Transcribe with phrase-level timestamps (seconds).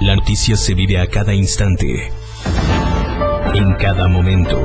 [0.00, 2.12] La noticia se vive a cada instante,
[3.52, 4.56] en cada momento.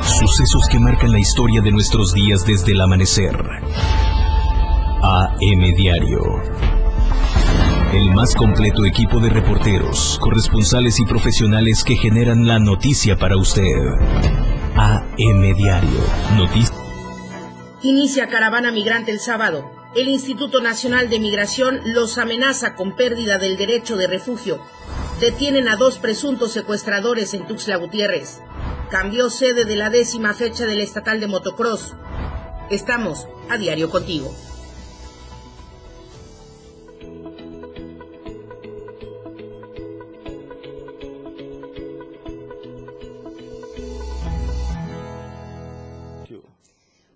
[0.00, 3.36] Sucesos que marcan la historia de nuestros días desde el amanecer.
[5.02, 6.20] AM Diario.
[7.92, 13.74] El más completo equipo de reporteros, corresponsales y profesionales que generan la noticia para usted.
[14.76, 16.00] AM Diario.
[16.36, 16.78] Noticias.
[17.82, 19.79] Inicia caravana migrante el sábado.
[19.92, 24.64] El Instituto Nacional de Migración los amenaza con pérdida del derecho de refugio.
[25.18, 28.40] Detienen a dos presuntos secuestradores en Tuxtla Gutiérrez.
[28.88, 31.96] Cambió sede de la décima fecha del estatal de motocross.
[32.70, 34.32] Estamos a diario contigo.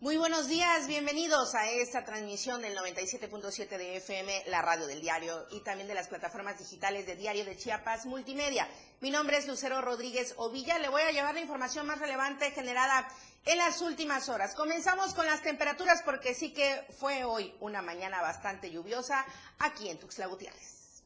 [0.05, 5.47] Muy buenos días, bienvenidos a esta transmisión del 97.7 de FM, la radio del diario
[5.51, 8.69] y también de las plataformas digitales de Diario de Chiapas Multimedia.
[9.01, 13.09] Mi nombre es Lucero Rodríguez Ovilla, le voy a llevar la información más relevante generada
[13.47, 14.55] en las últimas horas.
[14.55, 19.25] Comenzamos con las temperaturas porque sí que fue hoy una mañana bastante lluviosa
[19.59, 21.03] aquí en Tuxtla Gutiérrez.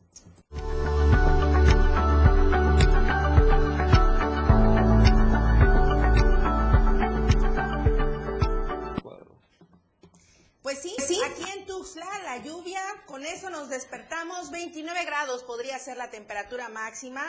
[10.62, 15.96] Pues sí, aquí en Tuxtla la lluvia, con eso nos despertamos, 29 grados podría ser
[15.96, 17.22] la temperatura máxima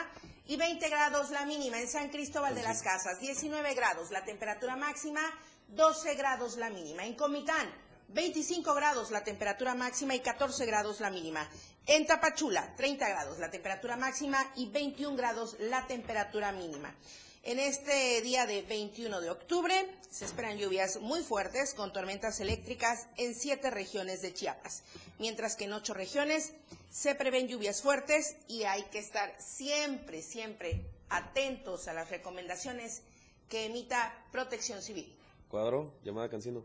[0.46, 1.78] y 20 grados la mínima.
[1.78, 5.20] En San Cristóbal de las Casas, 19 grados la temperatura máxima,
[5.68, 7.06] 12 grados la mínima.
[7.06, 7.72] En Comitán,
[8.08, 11.48] 25 grados la temperatura máxima y 14 grados la mínima.
[11.86, 16.92] En Tapachula, 30 grados la temperatura máxima y 21 grados la temperatura mínima.
[17.42, 19.74] En este día de 21 de octubre
[20.10, 24.82] se esperan lluvias muy fuertes con tormentas eléctricas en siete regiones de Chiapas,
[25.18, 26.52] mientras que en ocho regiones
[26.90, 33.00] se prevén lluvias fuertes y hay que estar siempre, siempre atentos a las recomendaciones
[33.48, 35.10] que emita Protección Civil.
[35.48, 36.62] Cuadro, llamada Cancino.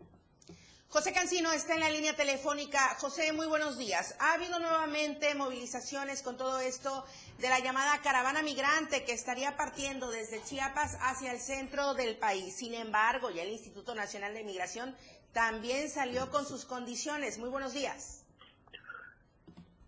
[0.90, 2.80] José Cancino está en la línea telefónica.
[3.00, 4.16] José, muy buenos días.
[4.20, 7.04] Ha habido nuevamente movilizaciones con todo esto
[7.40, 12.56] de la llamada caravana migrante que estaría partiendo desde Chiapas hacia el centro del país.
[12.56, 14.96] Sin embargo, ya el Instituto Nacional de Migración
[15.34, 17.40] también salió con sus condiciones.
[17.40, 18.26] Muy buenos días.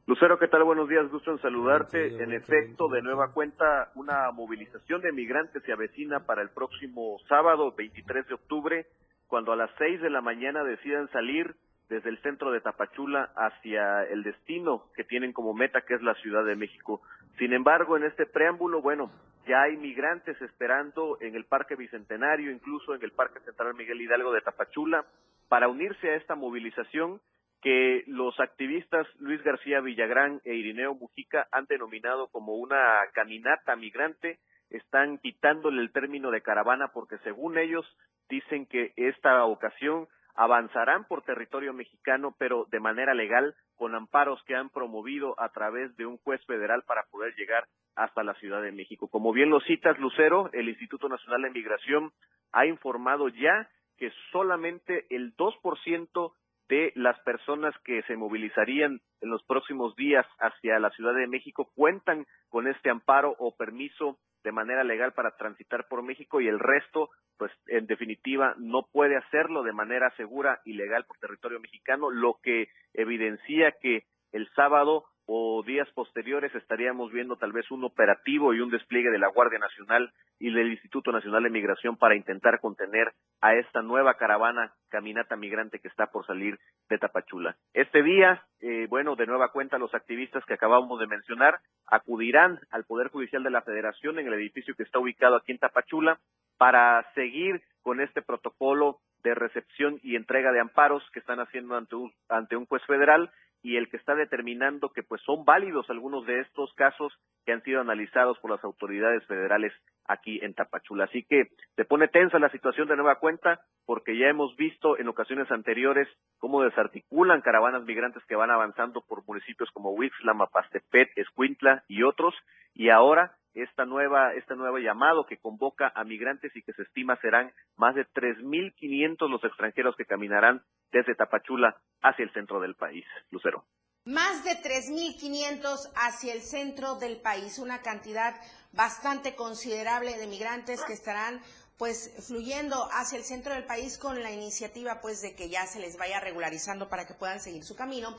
[0.07, 0.63] Lucero, ¿qué tal?
[0.63, 2.21] Buenos días, gusto en saludarte.
[2.23, 7.73] En efecto, de nueva cuenta, una movilización de migrantes se avecina para el próximo sábado,
[7.77, 8.87] 23 de octubre,
[9.27, 11.55] cuando a las 6 de la mañana decidan salir
[11.89, 16.15] desde el centro de Tapachula hacia el destino que tienen como meta, que es la
[16.15, 17.01] Ciudad de México.
[17.37, 19.11] Sin embargo, en este preámbulo, bueno,
[19.47, 24.33] ya hay migrantes esperando en el Parque Bicentenario, incluso en el Parque Central Miguel Hidalgo
[24.33, 25.05] de Tapachula,
[25.47, 27.21] para unirse a esta movilización
[27.61, 34.39] que los activistas Luis García Villagrán e Irineo Mujica han denominado como una caminata migrante,
[34.69, 37.85] están quitándole el término de caravana porque según ellos
[38.29, 44.55] dicen que esta ocasión avanzarán por territorio mexicano, pero de manera legal, con amparos que
[44.55, 48.71] han promovido a través de un juez federal para poder llegar hasta la Ciudad de
[48.71, 49.07] México.
[49.07, 52.11] Como bien lo citas, Lucero, el Instituto Nacional de Migración
[52.51, 53.67] ha informado ya
[53.97, 56.33] que solamente el 2%
[56.69, 61.69] de las personas que se movilizarían en los próximos días hacia la Ciudad de México
[61.75, 66.59] cuentan con este amparo o permiso de manera legal para transitar por México y el
[66.59, 72.09] resto, pues en definitiva, no puede hacerlo de manera segura y legal por territorio mexicano,
[72.09, 78.53] lo que evidencia que el sábado o días posteriores estaríamos viendo tal vez un operativo
[78.53, 82.61] y un despliegue de la Guardia Nacional y del Instituto Nacional de Migración para intentar
[82.61, 83.11] contener
[83.41, 86.57] a esta nueva caravana caminata migrante que está por salir
[86.89, 87.57] de Tapachula.
[87.73, 92.85] Este día, eh, bueno, de nueva cuenta los activistas que acabamos de mencionar acudirán al
[92.85, 96.19] Poder Judicial de la Federación en el edificio que está ubicado aquí en Tapachula
[96.57, 101.95] para seguir con este protocolo de recepción y entrega de amparos que están haciendo ante
[101.95, 103.29] un, ante un juez federal
[103.61, 107.13] y el que está determinando que pues son válidos algunos de estos casos
[107.45, 109.73] que han sido analizados por las autoridades federales
[110.07, 111.05] aquí en Tapachula.
[111.05, 115.07] Así que se pone tensa la situación de nueva cuenta porque ya hemos visto en
[115.07, 116.07] ocasiones anteriores
[116.39, 122.35] cómo desarticulan caravanas migrantes que van avanzando por municipios como Huixla, Mapastepet, Escuintla y otros
[122.73, 127.19] y ahora esta nueva, este nuevo llamado que convoca a migrantes y que se estima
[127.21, 133.05] serán más de 3.500 los extranjeros que caminarán desde Tapachula hacia el centro del país.
[133.31, 133.65] Lucero.
[134.05, 138.35] Más de 3.500 hacia el centro del país, una cantidad
[138.71, 141.41] bastante considerable de migrantes que estarán
[141.77, 145.79] pues fluyendo hacia el centro del país con la iniciativa pues de que ya se
[145.79, 148.15] les vaya regularizando para que puedan seguir su camino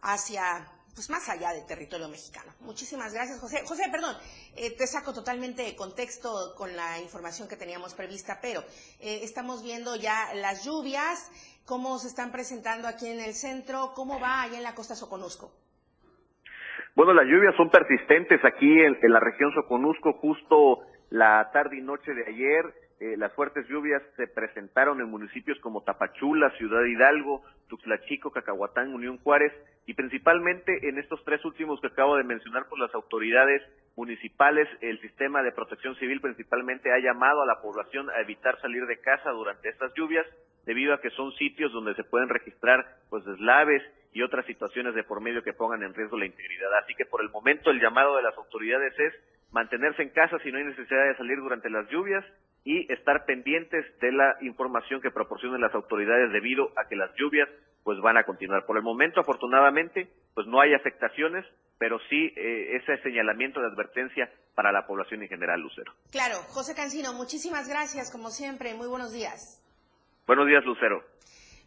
[0.00, 2.52] hacia pues más allá del territorio mexicano.
[2.60, 3.62] Muchísimas gracias, José.
[3.66, 4.14] José, perdón,
[4.56, 8.60] eh, te saco totalmente de contexto con la información que teníamos prevista, pero
[9.00, 11.30] eh, estamos viendo ya las lluvias,
[11.64, 15.52] cómo se están presentando aquí en el centro, cómo va allá en la costa Soconusco.
[16.94, 21.80] Bueno, las lluvias son persistentes aquí en, en la región Soconusco, justo la tarde y
[21.80, 27.42] noche de ayer eh, las fuertes lluvias se presentaron en municipios como Tapachula, Ciudad Hidalgo,
[27.66, 29.52] Tuxtla Chico, Cacahuatán, Unión Juárez
[29.86, 33.60] y principalmente en estos tres últimos que acabo de mencionar por las autoridades
[33.96, 38.86] municipales, el sistema de protección civil principalmente ha llamado a la población a evitar salir
[38.86, 40.24] de casa durante estas lluvias
[40.64, 43.82] debido a que son sitios donde se pueden registrar pues deslaves
[44.12, 46.72] y otras situaciones de por medio que pongan en riesgo la integridad.
[46.78, 49.12] Así que por el momento el llamado de las autoridades es
[49.50, 52.24] mantenerse en casa si no hay necesidad de salir durante las lluvias
[52.64, 57.48] y estar pendientes de la información que proporcionen las autoridades debido a que las lluvias
[57.84, 58.64] pues van a continuar.
[58.64, 61.44] Por el momento, afortunadamente, pues no hay afectaciones,
[61.78, 65.92] pero sí eh, ese señalamiento de advertencia para la población en general, Lucero.
[66.12, 69.60] Claro, José Cancino, muchísimas gracias, como siempre, muy buenos días.
[70.26, 71.02] Buenos días, Lucero.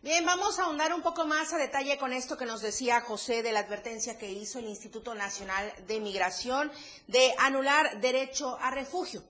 [0.06, 3.42] Bien, vamos a ahondar un poco más a detalle con esto que nos decía José
[3.42, 6.72] de la advertencia que hizo el Instituto Nacional de Migración
[7.08, 9.24] de anular derecho a refugio.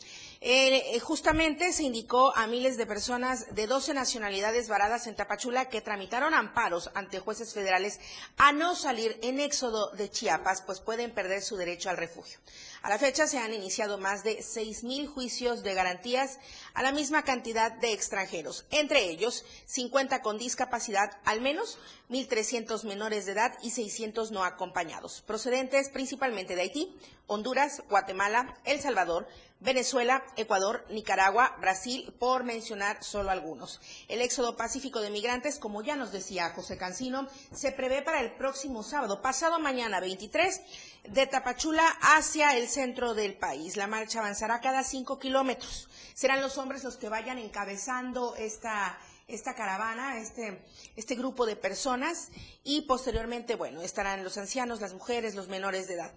[0.48, 5.82] Eh, justamente se indicó a miles de personas de 12 nacionalidades varadas en Tapachula que
[5.82, 8.00] tramitaron amparos ante jueces federales
[8.38, 12.38] a no salir en éxodo de Chiapas, pues pueden perder su derecho al refugio.
[12.84, 16.38] A la fecha se han iniciado más de 6.000 juicios de garantías
[16.76, 21.80] a la misma cantidad de extranjeros, entre ellos 50 con discapacidad, al menos
[22.12, 26.96] 1.300 menores de edad y 600 no acompañados, procedentes principalmente de Haití,
[27.26, 29.28] Honduras, Guatemala, El Salvador,
[29.60, 33.80] Venezuela, Ecuador, Nicaragua, Brasil, por mencionar solo algunos.
[34.08, 38.34] El éxodo pacífico de migrantes, como ya nos decía José Cancino, se prevé para el
[38.34, 40.62] próximo sábado, pasado mañana 23,
[41.10, 43.78] de Tapachula hacia el centro del país.
[43.78, 45.90] La marcha avanzará cada cinco kilómetros.
[46.14, 48.98] Serán los hombres los que vayan encabezando esta
[49.28, 50.64] esta caravana, este,
[50.96, 52.30] este grupo de personas
[52.64, 56.14] y posteriormente, bueno, estarán los ancianos, las mujeres, los menores de edad.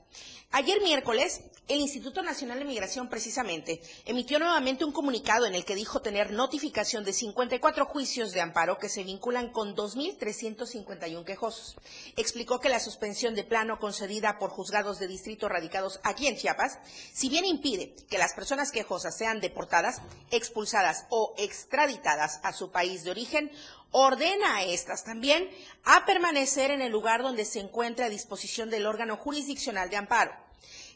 [0.50, 5.74] Ayer miércoles, el Instituto Nacional de Migración precisamente emitió nuevamente un comunicado en el que
[5.74, 11.76] dijo tener notificación de 54 juicios de amparo que se vinculan con 2.351 quejosos.
[12.16, 16.78] Explicó que la suspensión de plano concedida por juzgados de distrito radicados aquí en Chiapas,
[17.12, 20.00] si bien impide que las personas quejosas sean deportadas,
[20.30, 22.70] expulsadas o extraditadas a su
[23.04, 23.50] de origen,
[23.90, 25.48] ordena a estas también
[25.84, 30.32] a permanecer en el lugar donde se encuentre a disposición del órgano jurisdiccional de amparo.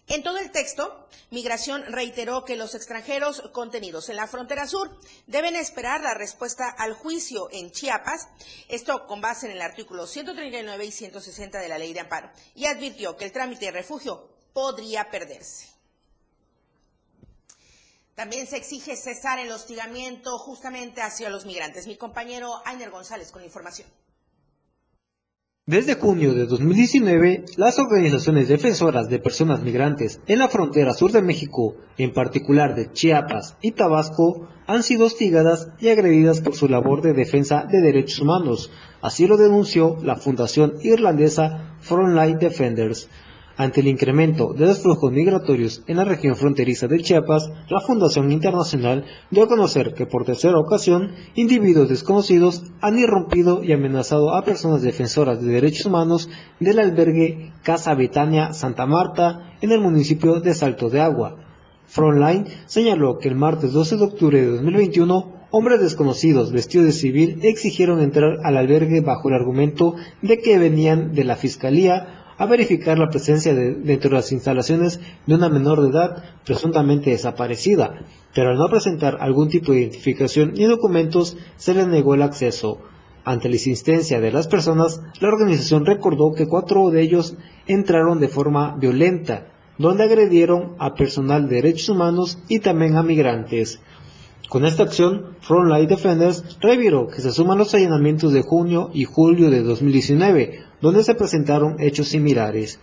[0.09, 4.91] En todo el texto, Migración reiteró que los extranjeros contenidos en la frontera sur
[5.27, 8.29] deben esperar la respuesta al juicio en Chiapas,
[8.69, 12.67] esto con base en el artículo 139 y 160 de la Ley de Amparo, y
[12.67, 15.72] advirtió que el trámite de refugio podría perderse.
[18.15, 21.87] También se exige cesar el hostigamiento justamente hacia los migrantes.
[21.87, 23.89] Mi compañero Ainer González con información.
[25.65, 31.23] Desde junio de 2019, las organizaciones defensoras de personas migrantes en la frontera sur de
[31.23, 37.01] México, en particular de Chiapas y Tabasco, han sido hostigadas y agredidas por su labor
[37.01, 38.73] de defensa de derechos humanos.
[39.01, 43.09] Así lo denunció la fundación irlandesa Frontline Defenders,
[43.57, 48.33] ante el incremento de los flujos migratorios en la región fronteriza de Chiapas, la Fundación
[48.33, 54.45] Internacional dio a conocer que por tercera ocasión, individuos desconocidos han irrumpido y amenazado a
[54.45, 56.29] personas defensoras de derechos humanos
[56.61, 61.37] del albergue Casa Betania Santa Marta en el municipio de Salto de Agua.
[61.87, 67.41] Frontline señaló que el martes 12 de octubre de 2021 hombres desconocidos vestidos de civil
[67.43, 72.99] exigieron entrar al albergue bajo el argumento de que venían de la Fiscalía a verificar
[72.99, 78.51] la presencia de, dentro de las instalaciones de una menor de edad presuntamente desaparecida, pero
[78.51, 82.81] al no presentar algún tipo de identificación ni documentos se le negó el acceso.
[83.25, 87.37] Ante la insistencia de las personas, la organización recordó que cuatro de ellos
[87.69, 89.47] entraron de forma violenta,
[89.79, 93.81] donde agredieron a personal de derechos humanos y también a migrantes.
[94.49, 99.49] Con esta acción, Frontline Defenders reviró que se suman los allanamientos de junio y julio
[99.49, 102.79] de 2019, donde se presentaron hechos similares.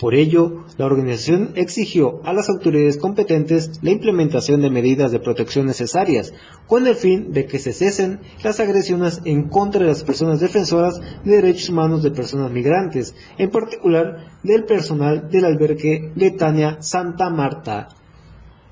[0.00, 5.66] Por ello, la organización exigió a las autoridades competentes la implementación de medidas de protección
[5.66, 6.32] necesarias,
[6.66, 10.98] con el fin de que se cesen las agresiones en contra de las personas defensoras
[11.24, 17.88] de derechos humanos de personas migrantes, en particular del personal del albergue Letania Santa Marta.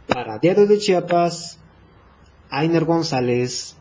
[0.09, 1.61] Para Diario de Chiapas,
[2.49, 3.77] Ainer González.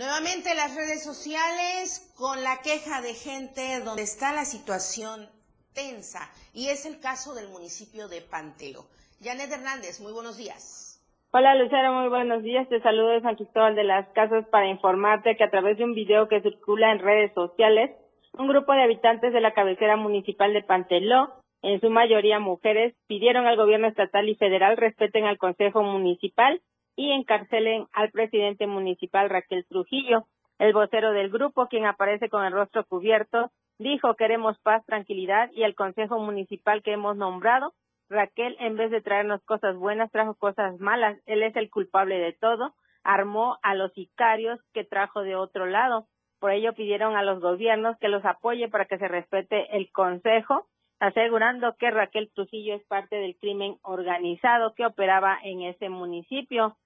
[0.00, 5.28] Nuevamente las redes sociales con la queja de gente donde está la situación
[5.74, 6.20] tensa
[6.54, 8.88] y es el caso del municipio de Pantelo.
[9.20, 11.04] Janet Hernández, muy buenos días.
[11.32, 12.66] Hola Lucero, muy buenos días.
[12.70, 15.92] Te saludo de San Cristóbal de las Casas para informarte que a través de un
[15.92, 17.90] video que circula en redes sociales,
[18.38, 21.28] un grupo de habitantes de la cabecera municipal de Panteló,
[21.60, 26.62] en su mayoría mujeres, pidieron al gobierno estatal y federal respeten al Consejo Municipal
[27.00, 30.26] y encarcelen al presidente municipal Raquel Trujillo.
[30.58, 35.62] El vocero del grupo, quien aparece con el rostro cubierto, dijo queremos paz, tranquilidad y
[35.62, 37.72] el Consejo Municipal que hemos nombrado,
[38.10, 41.16] Raquel, en vez de traernos cosas buenas, trajo cosas malas.
[41.24, 42.74] Él es el culpable de todo.
[43.02, 46.06] Armó a los sicarios que trajo de otro lado.
[46.38, 50.66] Por ello pidieron a los gobiernos que los apoye para que se respete el Consejo,
[50.98, 56.76] asegurando que Raquel Trujillo es parte del crimen organizado que operaba en ese municipio.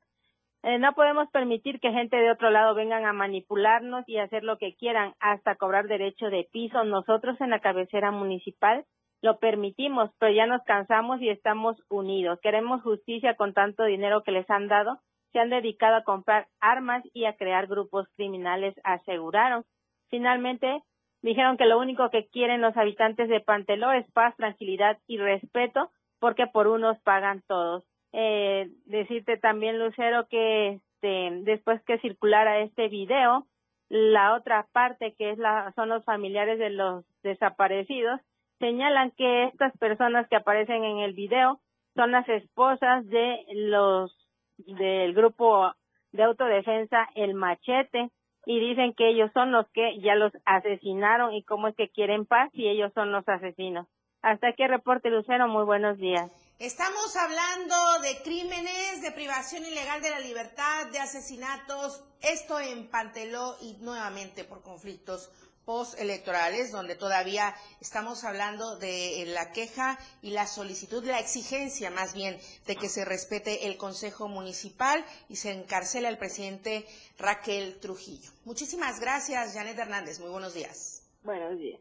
[0.67, 4.57] Eh, no podemos permitir que gente de otro lado vengan a manipularnos y hacer lo
[4.57, 6.85] que quieran hasta cobrar derecho de piso.
[6.85, 8.87] Nosotros en la cabecera municipal
[9.21, 12.39] lo permitimos, pero ya nos cansamos y estamos unidos.
[12.43, 15.01] Queremos justicia con tanto dinero que les han dado.
[15.33, 19.67] Se han dedicado a comprar armas y a crear grupos criminales, aseguraron.
[20.09, 20.83] Finalmente,
[21.21, 25.91] dijeron que lo único que quieren los habitantes de Panteló es paz, tranquilidad y respeto,
[26.21, 27.85] porque por unos pagan todos.
[28.17, 33.47] Eh, decirte también, Lucero, que este, después que circulara este video,
[33.89, 38.21] la otra parte que es la, son los familiares de los desaparecidos,
[38.59, 41.61] señalan que estas personas que aparecen en el video
[41.95, 44.17] son las esposas de los
[44.59, 45.73] del grupo
[46.13, 48.11] de autodefensa El Machete
[48.47, 52.27] y dicen que ellos son los que ya los asesinaron y cómo es que quieren
[52.27, 53.89] paz y ellos son los asesinos.
[54.23, 56.44] Hasta aquí reporte Lucero, muy buenos días.
[56.61, 63.57] Estamos hablando de crímenes, de privación ilegal de la libertad, de asesinatos, esto en Panteló
[63.61, 65.31] y nuevamente por conflictos
[65.65, 72.39] postelectorales, donde todavía estamos hablando de la queja y la solicitud, la exigencia más bien
[72.67, 76.87] de que se respete el Consejo Municipal y se encarcela al presidente
[77.19, 78.31] Raquel Trujillo.
[78.45, 80.21] Muchísimas gracias, Janet Hernández.
[80.21, 81.03] Muy buenos días.
[81.25, 81.81] Buenos días.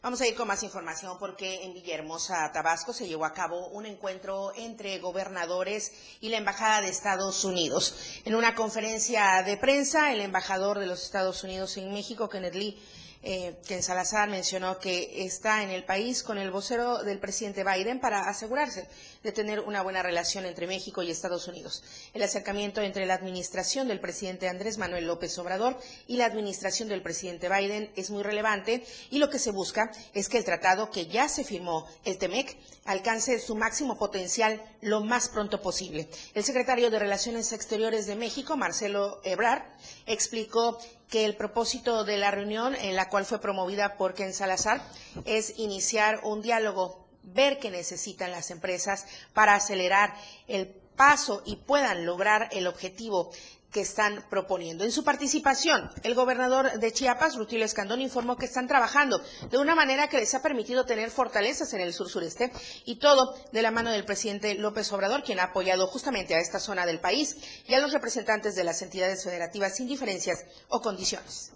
[0.00, 3.84] Vamos a ir con más información porque en Villahermosa, Tabasco, se llevó a cabo un
[3.84, 5.90] encuentro entre gobernadores
[6.20, 7.96] y la Embajada de Estados Unidos.
[8.24, 12.80] En una conferencia de prensa, el embajador de los Estados Unidos en México, Kenneth Lee,
[13.22, 18.00] eh, que Salazar mencionó que está en el país con el vocero del presidente Biden
[18.00, 18.86] para asegurarse
[19.22, 21.82] de tener una buena relación entre México y Estados Unidos.
[22.14, 27.02] El acercamiento entre la administración del presidente Andrés Manuel López Obrador y la administración del
[27.02, 31.06] presidente Biden es muy relevante y lo que se busca es que el tratado que
[31.06, 36.08] ya se firmó, el TEMEC, alcance su máximo potencial lo más pronto posible.
[36.34, 39.62] El secretario de Relaciones Exteriores de México, Marcelo Ebrard,
[40.06, 40.78] explicó
[41.08, 44.82] que el propósito de la reunión, en la cual fue promovida por Ken Salazar,
[45.24, 50.14] es iniciar un diálogo, ver qué necesitan las empresas para acelerar
[50.46, 53.30] el paso y puedan lograr el objetivo
[53.72, 54.84] que están proponiendo.
[54.84, 59.20] En su participación, el gobernador de Chiapas, Rutilio Escandón, informó que están trabajando
[59.50, 62.50] de una manera que les ha permitido tener fortalezas en el sur sureste
[62.86, 66.60] y todo de la mano del presidente López Obrador, quien ha apoyado justamente a esta
[66.60, 71.52] zona del país y a los representantes de las entidades federativas sin diferencias o condiciones.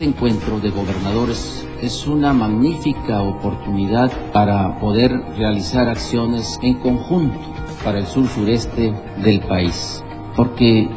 [0.00, 7.40] Este encuentro de gobernadores es una magnífica oportunidad para poder realizar acciones en conjunto
[7.82, 8.92] para el sur sureste
[9.24, 10.04] del país
[10.38, 10.88] porque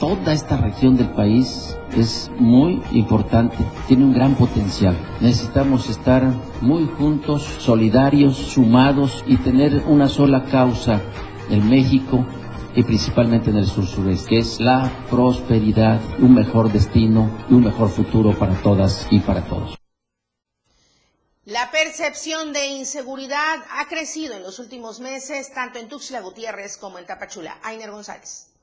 [0.00, 4.96] toda esta región del país es muy importante, tiene un gran potencial.
[5.20, 6.22] Necesitamos estar
[6.62, 11.02] muy juntos, solidarios, sumados y tener una sola causa
[11.50, 12.24] en México
[12.74, 17.64] y principalmente en el sur sureste, que es la prosperidad, un mejor destino y un
[17.64, 19.76] mejor futuro para todas y para todos.
[21.44, 26.98] La percepción de inseguridad ha crecido en los últimos meses, tanto en Tuxtla Gutiérrez como
[26.98, 27.58] en Tapachula.
[27.62, 28.55] Ainer González.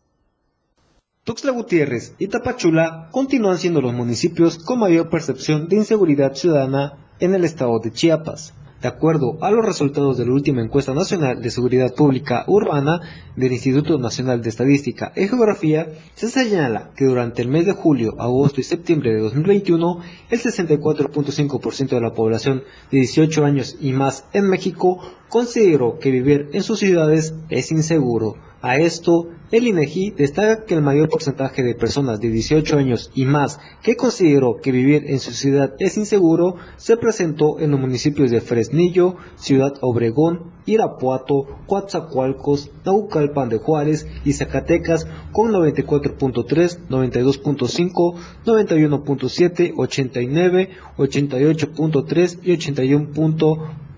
[1.26, 7.34] Tuxtla Gutiérrez y Tapachula continúan siendo los municipios con mayor percepción de inseguridad ciudadana en
[7.34, 8.54] el estado de Chiapas.
[8.82, 13.00] De acuerdo a los resultados de la última encuesta nacional de seguridad pública urbana
[13.38, 18.20] del Instituto Nacional de Estadística y Geografía, se señala que durante el mes de julio,
[18.20, 20.00] agosto y septiembre de 2021,
[20.30, 25.00] el 64.5% de la población de 18 años y más en México
[25.30, 30.82] consideró que vivir en sus ciudades es inseguro A esto, el INEGI destaca que el
[30.82, 35.32] mayor porcentaje de personas de 18 años y más que consideró que vivir en su
[35.34, 43.50] ciudad es inseguro se presentó en los municipios de Fresnillo, Ciudad Obregón, Irapuato, Coatzacoalcos, Naucalpan
[43.50, 48.16] de Juárez y Zacatecas con 94.3, 92.5,
[48.46, 52.54] 91.7, 89, 88.3 y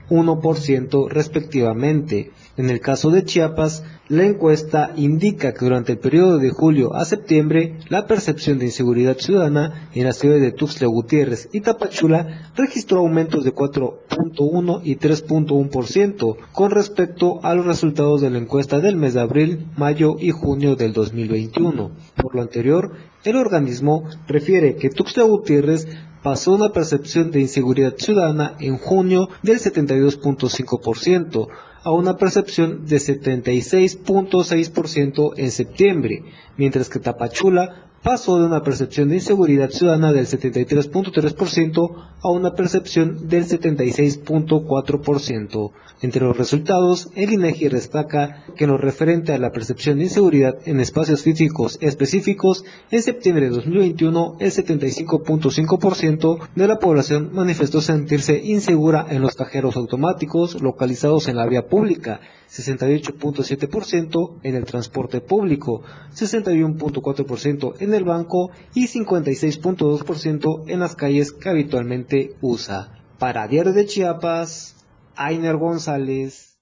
[0.09, 2.31] 81.1% respectivamente.
[2.57, 7.05] En el caso de Chiapas, la encuesta indica que durante el periodo de julio a
[7.05, 12.99] septiembre, la percepción de inseguridad ciudadana en las ciudades de Tuxtla Gutiérrez y Tapachula registró
[12.99, 19.15] aumentos de 4.1 y 3.1% con respecto a los resultados de la encuesta del mes
[19.15, 21.91] de abril, mayo y junio del 2021.
[22.15, 22.93] Por lo anterior,
[23.23, 25.87] el organismo refiere que Tuxtla Gutiérrez
[26.25, 31.47] pasó una percepción de inseguridad ciudadana en junio del 72.5%,
[31.83, 36.23] a una percepción de 76.6% en septiembre,
[36.57, 43.27] mientras que Tapachula pasó de una percepción de inseguridad ciudadana del 73.3% a una percepción
[43.27, 45.71] del 76.4%.
[46.01, 50.55] Entre los resultados, el INEGI destaca que en lo referente a la percepción de inseguridad
[50.65, 58.37] en espacios físicos específicos, en septiembre de 2021 el 75.5% de la población manifestó sentirse
[58.37, 62.19] insegura en los cajeros automáticos localizados en la vía pública,
[62.51, 65.81] 68.7% en el transporte público,
[66.13, 73.01] 61.4% en el banco y 56.2% en las calles que habitualmente usa.
[73.17, 74.75] Para Diario de Chiapas,
[75.15, 76.57] Ainer González.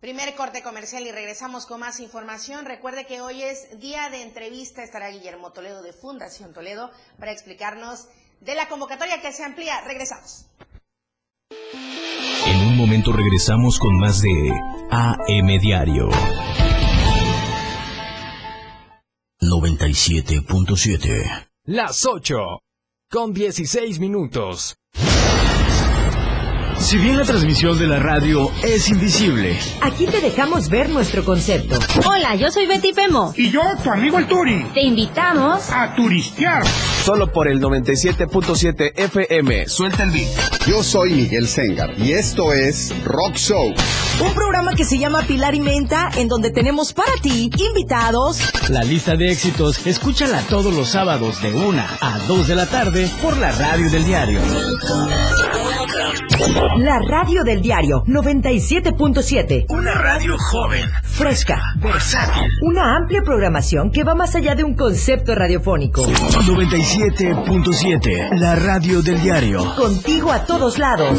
[0.00, 2.66] Primer corte comercial y regresamos con más información.
[2.66, 4.84] Recuerde que hoy es día de entrevista.
[4.84, 8.06] Estará Guillermo Toledo de Fundación Toledo para explicarnos
[8.40, 9.80] de la convocatoria que se amplía.
[9.80, 10.46] Regresamos.
[12.46, 14.30] En un momento regresamos con más de
[14.90, 16.08] AM Diario.
[19.40, 22.34] 97.7 Las 8
[23.08, 24.74] con 16 minutos.
[26.80, 31.78] Si bien la transmisión de la radio es invisible, aquí te dejamos ver nuestro concepto.
[32.04, 33.32] Hola, yo soy Betty Pemo.
[33.36, 34.64] Y yo, tu amigo el Turi.
[34.74, 36.66] Te invitamos a turistear.
[37.04, 39.68] Solo por el 97.7 FM.
[39.68, 40.28] Suelta el beat.
[40.66, 43.72] Yo soy Miguel Sengar y esto es Rock Show.
[44.20, 48.40] Un programa que se llama Pilar y Menta, en donde tenemos para ti invitados.
[48.68, 53.08] La lista de éxitos, escúchala todos los sábados de 1 a 2 de la tarde
[53.22, 54.40] por la radio del diario.
[56.78, 59.66] La radio del diario 97.7.
[59.68, 62.50] Una radio joven, fresca, versátil.
[62.62, 66.02] Una amplia programación que va más allá de un concepto radiofónico.
[66.02, 68.38] 97.7.
[68.38, 69.74] La radio del diario.
[69.76, 71.18] Contigo a todos lados.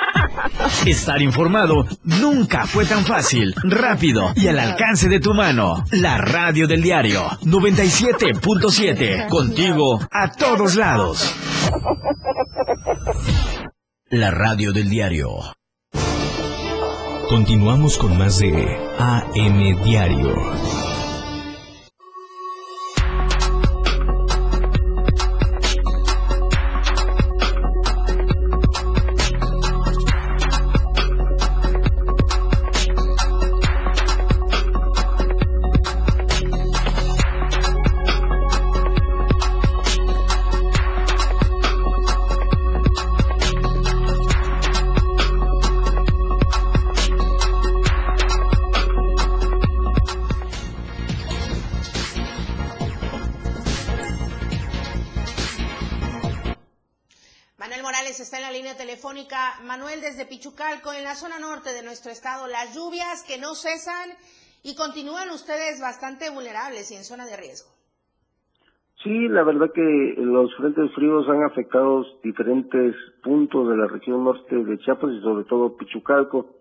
[0.85, 5.83] Estar informado nunca fue tan fácil, rápido y al alcance de tu mano.
[5.91, 9.27] La radio del diario 97.7.
[9.29, 11.35] Contigo a todos lados.
[14.09, 15.29] La radio del diario
[17.31, 18.51] Continuamos con más de
[18.99, 20.90] AM Diario.
[63.61, 64.09] Cesan
[64.63, 67.69] y continúan ustedes bastante vulnerables y en zona de riesgo.
[69.03, 74.55] Sí, la verdad que los frentes fríos han afectado diferentes puntos de la región norte
[74.55, 76.51] de Chiapas y sobre todo Pichucalco.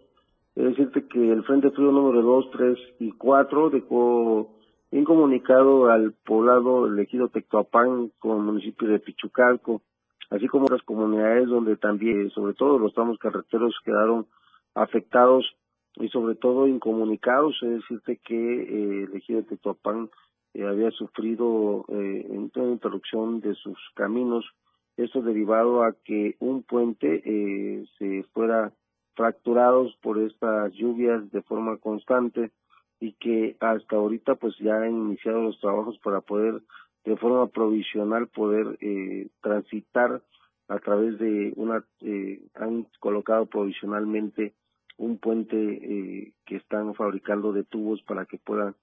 [0.54, 4.56] Es decirte que el frente frío número 2, 3 y 4 dejó
[4.90, 9.82] incomunicado al poblado elegido Tectoapán con el municipio de Pichucalco,
[10.30, 14.26] así como otras comunidades donde también, sobre todo los tramos carreteros quedaron
[14.74, 15.44] afectados
[15.96, 20.10] y sobre todo incomunicados, es decirte que eh, el ejido Tectoapán
[20.54, 24.44] eh, había sufrido eh, una interrupción de sus caminos,
[24.96, 28.72] esto derivado a que un puente eh, se fuera
[29.14, 32.50] fracturado por estas lluvias de forma constante
[33.00, 36.62] y que hasta ahorita pues ya han iniciado los trabajos para poder
[37.04, 40.22] de forma provisional poder eh, transitar
[40.68, 44.54] a través de una eh, han colocado provisionalmente
[45.00, 48.74] un puente eh, que están fabricando de tubos para que puedan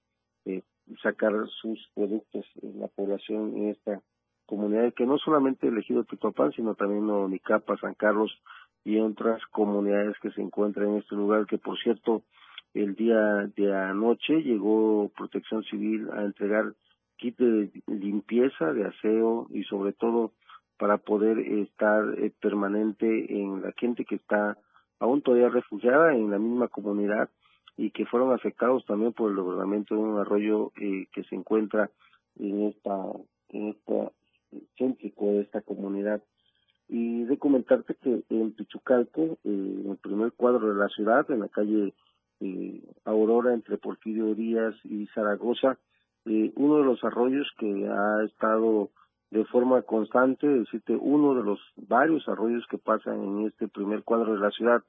[0.46, 0.62] eh,
[1.00, 4.02] sacar sus productos en la población en esta
[4.44, 8.32] comunidad que no solamente elegido Titopán sino también Onicapa, San Carlos
[8.84, 12.22] y otras comunidades que se encuentran en este lugar que por cierto
[12.74, 16.74] el día de anoche llegó Protección Civil a entregar
[17.16, 20.32] kit de limpieza, de aseo y sobre todo
[20.78, 23.06] para poder estar eh, permanente
[23.40, 24.58] en la gente que está
[25.00, 27.28] aún todavía refugiada en la misma comunidad
[27.76, 31.90] y que fueron afectados también por el logramiento de un arroyo eh, que se encuentra
[32.38, 32.96] en esta
[33.50, 34.12] en esta
[34.76, 36.22] céntrico de esta comunidad.
[36.88, 41.40] Y de comentarte que en Pichucalco eh, en el primer cuadro de la ciudad en
[41.40, 41.92] la calle
[42.40, 45.78] eh, Aurora entre Porfirio Díaz y Zaragoza
[46.24, 48.90] eh, uno de los arroyos que ha estado
[49.30, 54.02] de forma constante, es decir, uno de los varios arroyos que pasan en este primer
[54.02, 54.82] cuadro de la ciudad.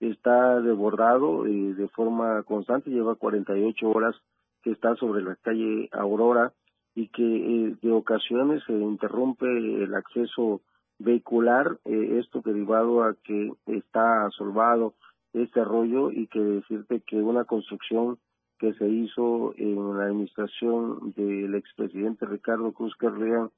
[0.00, 4.16] Está desbordado eh, de forma constante, lleva 48 horas
[4.62, 6.52] que está sobre la calle Aurora
[6.94, 10.60] y que eh, de ocasiones se interrumpe el acceso
[10.98, 14.94] vehicular, eh, esto derivado a que está asolvado
[15.32, 18.18] este arroyo y que decirte que una construcción
[18.58, 23.50] que se hizo en la administración del expresidente Ricardo Cruz Carrián,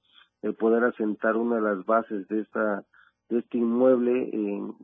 [0.42, 2.84] el poder asentar una de las bases de esta
[3.28, 4.74] de este inmueble en,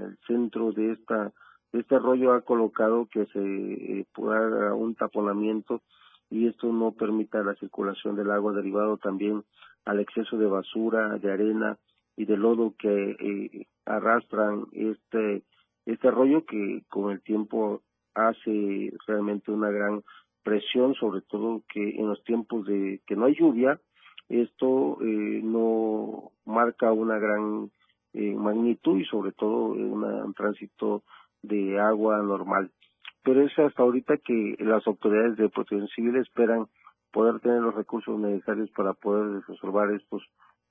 [0.00, 1.32] el centro de esta
[1.72, 5.82] de este arroyo ha colocado que se eh, pueda un taponamiento
[6.30, 9.44] y esto no permita la circulación del agua derivado también
[9.84, 11.78] al exceso de basura, de arena
[12.16, 15.42] y de lodo que eh, arrastran este
[15.86, 17.82] este arroyo que con el tiempo
[18.14, 20.02] hace realmente una gran
[20.42, 23.80] presión, sobre todo que en los tiempos de que no hay lluvia,
[24.28, 27.70] esto eh, no marca una gran
[28.12, 31.02] eh, magnitud y sobre todo una, un tránsito
[31.42, 32.70] de agua normal.
[33.22, 36.66] Pero es hasta ahorita que las autoridades de protección civil esperan
[37.12, 40.22] poder tener los recursos necesarios para poder resolver estos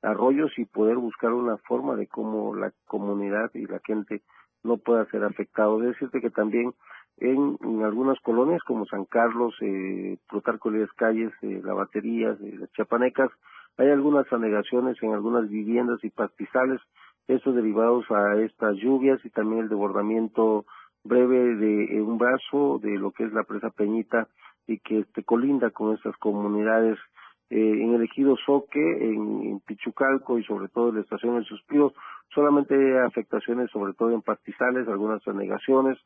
[0.02, 4.22] arroyos y poder buscar una forma de cómo la comunidad y la gente
[4.64, 5.80] no pueda ser afectado.
[5.80, 6.74] Decirte que también
[7.18, 12.72] en, algunas colonias como San Carlos, eh, Plutarco Elías Calles, eh, La Batería, eh, las
[12.74, 13.32] Chapanecas,
[13.78, 16.82] hay algunas anegaciones en algunas viviendas y pastizales,
[17.28, 20.66] estos derivados a estas lluvias y también el desbordamiento
[21.04, 24.28] breve de eh, un brazo de lo que es la presa Peñita
[24.66, 26.98] y que este, colinda con estas comunidades.
[27.50, 31.94] Eh, en el ejido Soque, en, Pichucalco y sobre todo en la estación del Suspiro,
[32.34, 35.98] solamente afectaciones sobre todo en pastizales, algunas anegaciones,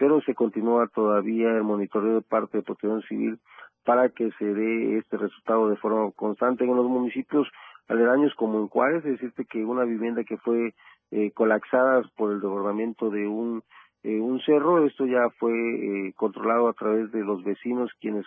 [0.00, 3.38] pero se continúa todavía el monitoreo de parte de Protección Civil
[3.84, 7.46] para que se dé este resultado de forma constante en los municipios
[7.86, 10.72] aledaños como en Juárez, es decir, que una vivienda que fue
[11.10, 13.62] eh, colapsada por el desbordamiento de un
[14.02, 18.24] eh, un cerro, esto ya fue eh, controlado a través de los vecinos quienes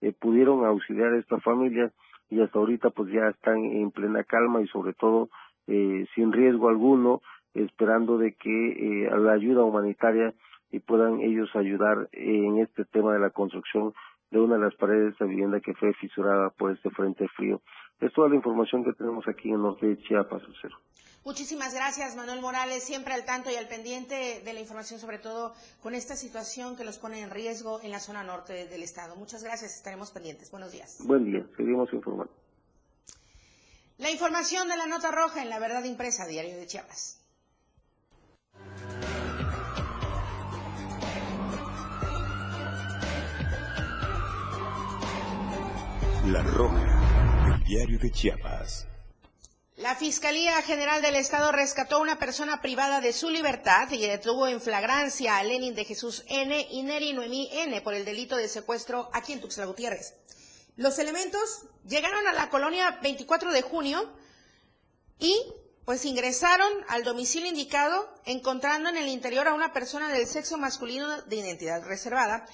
[0.00, 1.90] eh, pudieron auxiliar a esta familia
[2.30, 5.28] y hasta ahorita pues ya están en plena calma y sobre todo
[5.66, 7.22] eh, sin riesgo alguno,
[7.54, 10.32] esperando de que la ayuda humanitaria
[10.76, 13.94] y puedan ellos ayudar en este tema de la construcción
[14.30, 17.62] de una de las paredes de esta vivienda que fue fisurada por este frente frío.
[17.98, 20.76] Es toda la información que tenemos aquí en el norte de Chiapas, Cero.
[21.24, 25.54] Muchísimas gracias, Manuel Morales, siempre al tanto y al pendiente de la información, sobre todo
[25.82, 29.16] con esta situación que los pone en riesgo en la zona norte del estado.
[29.16, 30.50] Muchas gracias, estaremos pendientes.
[30.50, 30.98] Buenos días.
[31.06, 32.32] Buen día, seguimos informando.
[33.96, 37.25] La información de la nota roja en la verdad impresa, Diario de Chiapas.
[46.26, 48.88] La roja, el diario de Chiapas.
[49.76, 54.48] La Fiscalía General del Estado rescató a una persona privada de su libertad y detuvo
[54.48, 56.66] en flagrancia a Lenin de Jesús N.
[56.68, 57.80] y Neri Noemí N.
[57.82, 60.14] por el delito de secuestro aquí en Tuxtla Gutiérrez.
[60.74, 64.12] Los elementos llegaron a la colonia 24 de junio
[65.20, 65.40] y
[65.84, 71.22] pues ingresaron al domicilio indicado encontrando en el interior a una persona del sexo masculino
[71.22, 72.46] de identidad reservada,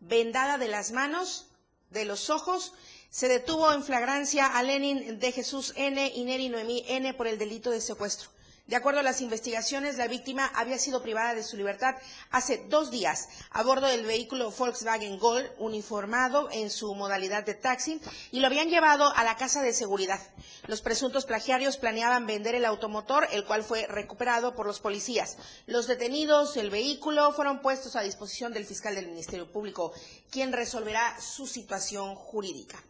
[0.00, 1.46] vendada de las manos,
[1.88, 2.74] de los ojos
[3.14, 6.04] se detuvo en flagrancia a Lenin de Jesús N.
[6.16, 7.14] y Neri Noemí N.
[7.14, 8.28] por el delito de secuestro.
[8.66, 11.94] De acuerdo a las investigaciones, la víctima había sido privada de su libertad
[12.32, 18.00] hace dos días a bordo del vehículo Volkswagen Gol, uniformado en su modalidad de taxi,
[18.32, 20.20] y lo habían llevado a la casa de seguridad.
[20.66, 25.36] Los presuntos plagiarios planeaban vender el automotor, el cual fue recuperado por los policías.
[25.66, 29.92] Los detenidos, el vehículo, fueron puestos a disposición del fiscal del Ministerio Público,
[30.32, 32.82] quien resolverá su situación jurídica.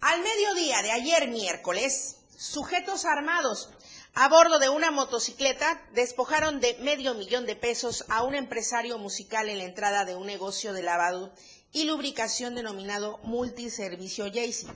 [0.00, 3.68] Al mediodía de ayer miércoles, sujetos armados
[4.14, 9.50] a bordo de una motocicleta despojaron de medio millón de pesos a un empresario musical
[9.50, 11.34] en la entrada de un negocio de lavado
[11.72, 14.70] y lubricación denominado Multiservicio Jaycee.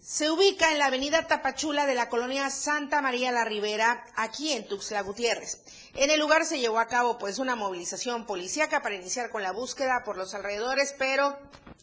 [0.00, 4.68] Se ubica en la avenida Tapachula de la colonia Santa María la Ribera, aquí en
[4.68, 5.62] Tuxtla Gutiérrez.
[5.94, 9.50] En el lugar se llevó a cabo pues una movilización policíaca para iniciar con la
[9.50, 11.36] búsqueda por los alrededores, pero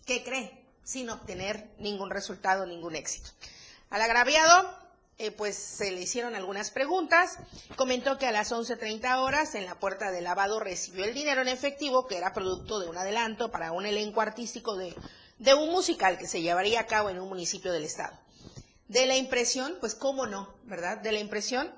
[0.06, 0.65] ¿qué cree?
[0.86, 3.32] Sin obtener ningún resultado, ningún éxito.
[3.90, 4.74] Al agraviado,
[5.18, 7.38] eh, pues se le hicieron algunas preguntas.
[7.76, 11.48] Comentó que a las 11.30 horas en la puerta de lavado recibió el dinero en
[11.48, 14.96] efectivo, que era producto de un adelanto para un elenco artístico de,
[15.40, 18.18] de un musical que se llevaría a cabo en un municipio del estado.
[18.88, 20.98] De la impresión, pues cómo no, ¿verdad?
[21.00, 21.74] De la impresión,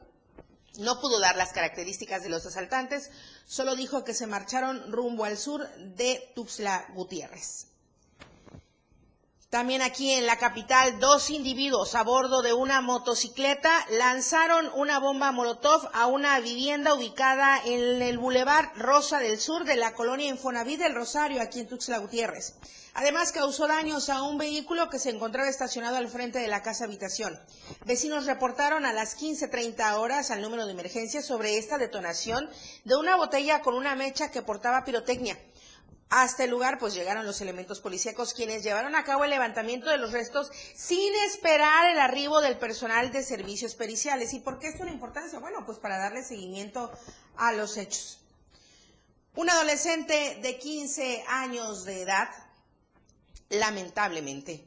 [0.79, 3.11] no pudo dar las características de los asaltantes,
[3.45, 7.67] solo dijo que se marcharon rumbo al sur de Tuxtla Gutiérrez.
[9.49, 15.31] También aquí en la capital, dos individuos a bordo de una motocicleta lanzaron una bomba
[15.31, 20.81] Molotov a una vivienda ubicada en el Boulevard Rosa del Sur de la colonia Infonavit
[20.81, 22.55] del Rosario, aquí en Tuxtla Gutiérrez.
[22.93, 26.83] Además, causó daños a un vehículo que se encontraba estacionado al frente de la casa
[26.83, 27.39] habitación.
[27.85, 32.49] Vecinos reportaron a las 15.30 horas al número de emergencia sobre esta detonación
[32.83, 35.39] de una botella con una mecha que portaba pirotecnia.
[36.09, 39.97] Hasta el lugar pues llegaron los elementos policíacos quienes llevaron a cabo el levantamiento de
[39.97, 44.33] los restos sin esperar el arribo del personal de servicios periciales.
[44.33, 45.39] ¿Y por qué es una importancia?
[45.39, 46.91] Bueno, pues para darle seguimiento
[47.35, 48.21] a los hechos.
[49.35, 52.29] Un adolescente de 15 años de edad,
[53.49, 54.63] lamentablemente,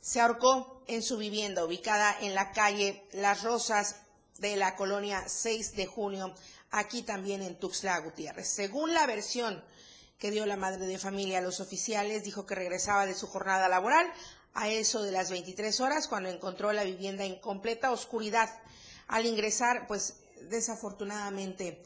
[0.00, 3.96] se ahorcó en su vivienda ubicada en la calle Las Rosas
[4.38, 6.34] de la colonia 6 de junio,
[6.70, 8.48] aquí también en Tuxtla Gutiérrez.
[8.48, 9.62] Según la versión
[10.22, 13.68] que dio la madre de familia a los oficiales, dijo que regresaba de su jornada
[13.68, 14.06] laboral
[14.54, 18.48] a eso de las 23 horas cuando encontró la vivienda en completa oscuridad.
[19.08, 21.82] Al ingresar, pues desafortunadamente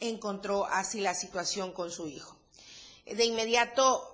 [0.00, 2.34] encontró así la situación con su hijo.
[3.04, 4.13] De inmediato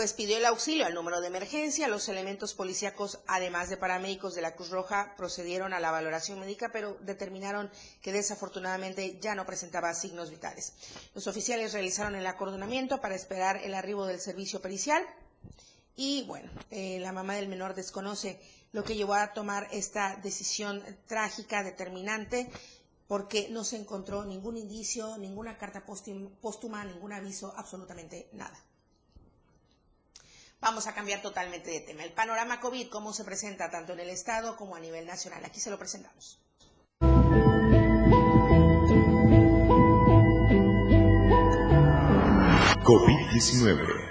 [0.00, 1.86] pues pidió el auxilio al número de emergencia.
[1.86, 6.70] Los elementos policíacos, además de paramédicos de la Cruz Roja, procedieron a la valoración médica,
[6.72, 10.72] pero determinaron que desafortunadamente ya no presentaba signos vitales.
[11.14, 15.04] Los oficiales realizaron el acordonamiento para esperar el arribo del servicio pericial.
[15.96, 18.40] Y bueno, eh, la mamá del menor desconoce
[18.72, 22.50] lo que llevó a tomar esta decisión trágica, determinante,
[23.06, 28.58] porque no se encontró ningún indicio, ninguna carta póstuma, ningún aviso, absolutamente nada.
[30.60, 32.04] Vamos a cambiar totalmente de tema.
[32.04, 35.42] El panorama COVID, cómo se presenta tanto en el Estado como a nivel nacional.
[35.44, 36.38] Aquí se lo presentamos.
[42.84, 44.10] COVID-19.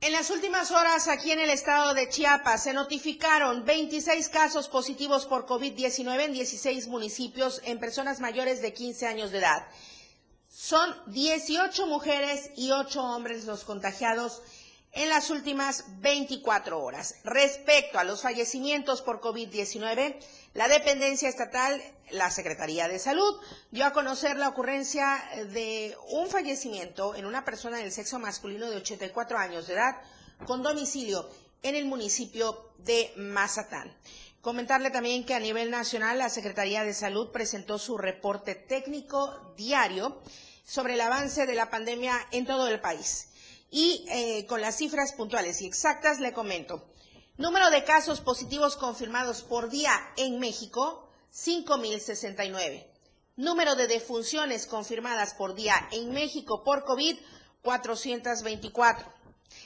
[0.00, 5.26] En las últimas horas, aquí en el estado de Chiapas, se notificaron 26 casos positivos
[5.26, 9.68] por COVID-19 en 16 municipios en personas mayores de 15 años de edad.
[10.62, 14.42] Son 18 mujeres y 8 hombres los contagiados
[14.92, 17.14] en las últimas 24 horas.
[17.24, 20.16] Respecto a los fallecimientos por COVID-19,
[20.52, 27.14] la dependencia estatal, la Secretaría de Salud, dio a conocer la ocurrencia de un fallecimiento
[27.14, 29.96] en una persona del sexo masculino de 84 años de edad
[30.44, 31.26] con domicilio
[31.62, 33.90] en el municipio de Mazatán.
[34.40, 40.22] Comentarle también que a nivel nacional la Secretaría de Salud presentó su reporte técnico diario
[40.64, 43.28] sobre el avance de la pandemia en todo el país.
[43.70, 46.90] Y eh, con las cifras puntuales y exactas le comento.
[47.36, 52.86] Número de casos positivos confirmados por día en México, 5.069.
[53.36, 57.18] Número de defunciones confirmadas por día en México por COVID,
[57.62, 59.06] 424.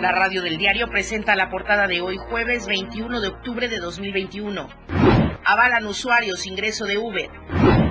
[0.00, 4.66] La radio del diario presenta la portada de hoy, jueves 21 de octubre de 2021.
[5.44, 7.28] Avalan usuarios ingreso de Uber.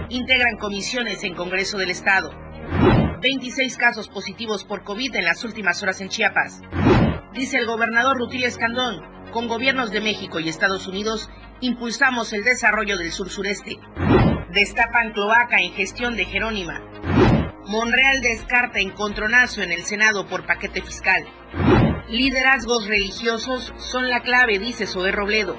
[0.09, 2.31] Integran comisiones en Congreso del Estado.
[3.21, 6.61] 26 casos positivos por COVID en las últimas horas en Chiapas.
[7.33, 11.29] Dice el gobernador Rutilio Escandón, con gobiernos de México y Estados Unidos
[11.61, 13.77] impulsamos el desarrollo del sur sureste.
[14.51, 16.81] Destapan cloaca en gestión de Jerónima.
[17.67, 21.27] Monreal descarta encontronazo en el Senado por paquete fiscal.
[22.09, 25.55] Liderazgos religiosos son la clave, dice Zoé Robledo.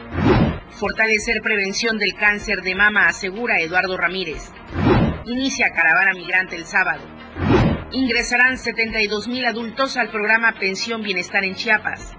[0.71, 4.51] Fortalecer prevención del cáncer de mama, asegura Eduardo Ramírez.
[5.27, 7.03] Inicia caravana migrante el sábado.
[7.93, 12.15] Ingresarán 72 mil adultos al programa Pensión Bienestar en Chiapas.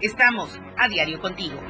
[0.00, 1.60] Estamos a diario contigo.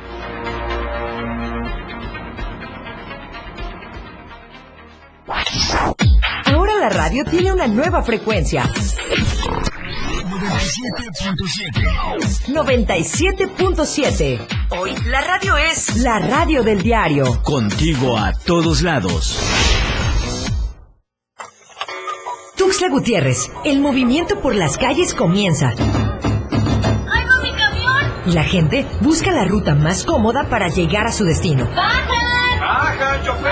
[6.47, 8.63] Ahora la radio tiene una nueva frecuencia.
[12.49, 14.39] 97.7.
[14.71, 17.43] Hoy la radio es la radio del diario.
[17.43, 19.39] Contigo a todos lados.
[22.57, 25.71] Tuxtla Gutiérrez, el movimiento por las calles comienza.
[25.71, 25.77] ¡Ay,
[27.25, 28.13] va mi camión!
[28.27, 31.69] Y la gente busca la ruta más cómoda para llegar a su destino.
[31.75, 32.61] ¡Bajan!
[32.61, 33.51] ¡Baja, chofer!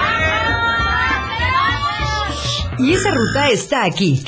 [2.79, 4.23] Y esa ruta está aquí.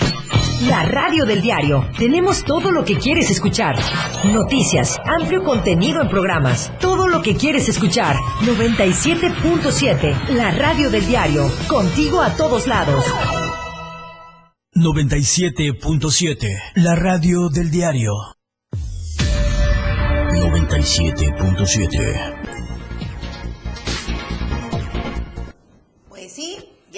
[0.69, 1.89] La radio del diario.
[1.99, 3.77] Tenemos todo lo que quieres escuchar.
[4.25, 6.71] Noticias, amplio contenido en programas.
[6.79, 8.17] Todo lo que quieres escuchar.
[8.43, 10.35] 97.7.
[10.35, 11.51] La radio del diario.
[11.67, 13.03] Contigo a todos lados.
[14.75, 16.49] 97.7.
[16.75, 18.13] La radio del diario.
[20.35, 22.40] 97.7.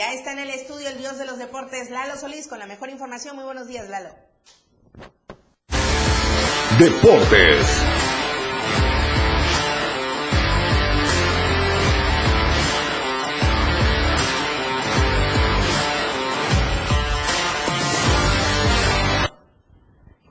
[0.03, 2.91] ya está en el estudio el dios de los deportes, Lalo Solís, con la mejor
[2.91, 3.37] información.
[3.37, 4.09] Muy buenos días, Lalo.
[6.77, 7.85] Deportes.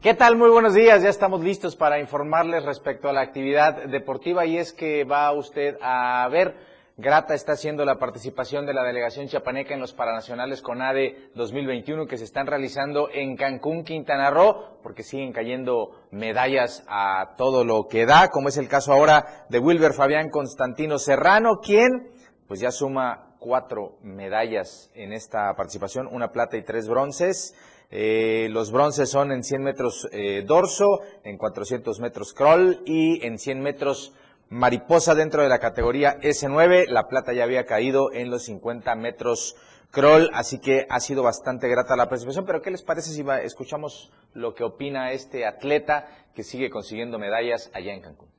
[0.02, 0.36] ¿Qué tal?
[0.36, 1.02] Muy buenos días.
[1.02, 5.78] Ya estamos listos para informarles respecto a la actividad deportiva y es que va usted
[5.82, 11.32] a ver, grata está siendo la participación de la delegación chiapaneca en los Paranacionales CONADE
[11.36, 17.64] 2021 que se están realizando en Cancún, Quintana Roo, porque siguen cayendo medallas a todo
[17.64, 22.12] lo que da, como es el caso ahora de Wilber Fabián Constantino Serrano, quien
[22.48, 27.56] pues ya suma cuatro medallas en esta participación, una plata y tres bronces.
[27.90, 33.38] Eh, los bronces son en 100 metros eh, dorso, en 400 metros crawl y en
[33.38, 34.14] 100 metros
[34.52, 36.88] mariposa dentro de la categoría S9.
[36.90, 39.56] La plata ya había caído en los 50 metros
[39.92, 42.46] crawl, así que ha sido bastante grata la participación.
[42.46, 47.72] Pero ¿qué les parece si escuchamos lo que opina este atleta que sigue consiguiendo medallas
[47.74, 48.30] allá en Cancún?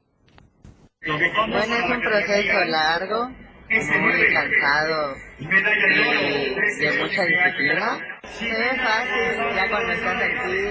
[1.05, 7.99] Bueno, es un proceso largo, muy cansado y de mucha disciplina.
[8.22, 10.68] Se ve fácil, ya cuando estás aquí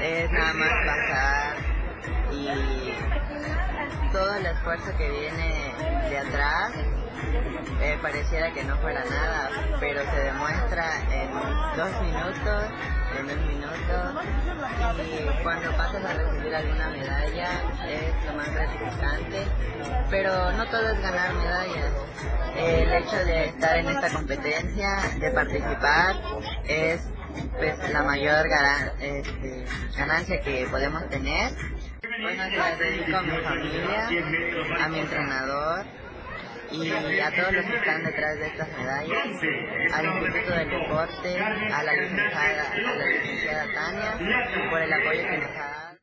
[0.00, 1.56] es nada más bajar
[2.32, 3.13] y
[4.14, 5.74] todo el esfuerzo que viene
[6.08, 6.72] de atrás
[7.82, 9.50] eh, pareciera que no fuera nada,
[9.80, 11.32] pero se demuestra en
[11.76, 12.64] dos minutos,
[13.18, 13.74] en un minuto,
[15.02, 17.48] y cuando pasas a recibir alguna medalla
[17.88, 19.46] es lo más gratificante,
[20.10, 21.92] pero no todo es ganar medallas.
[22.56, 24.88] El hecho de estar en esta competencia,
[25.18, 26.14] de participar,
[26.68, 27.00] es
[27.58, 28.46] pues, la mayor
[29.00, 29.64] este,
[29.96, 31.50] ganancia que podemos tener.
[32.20, 34.08] Bueno, se la dedico a mi familia,
[34.84, 35.84] a mi entrenador,
[36.70, 36.90] y
[37.20, 39.26] a todos los que están detrás de estas medallas,
[39.92, 45.38] al Instituto del Deporte, a la licenciada, a la licenciada Tania, por el apoyo que
[45.38, 45.93] nos ha dado.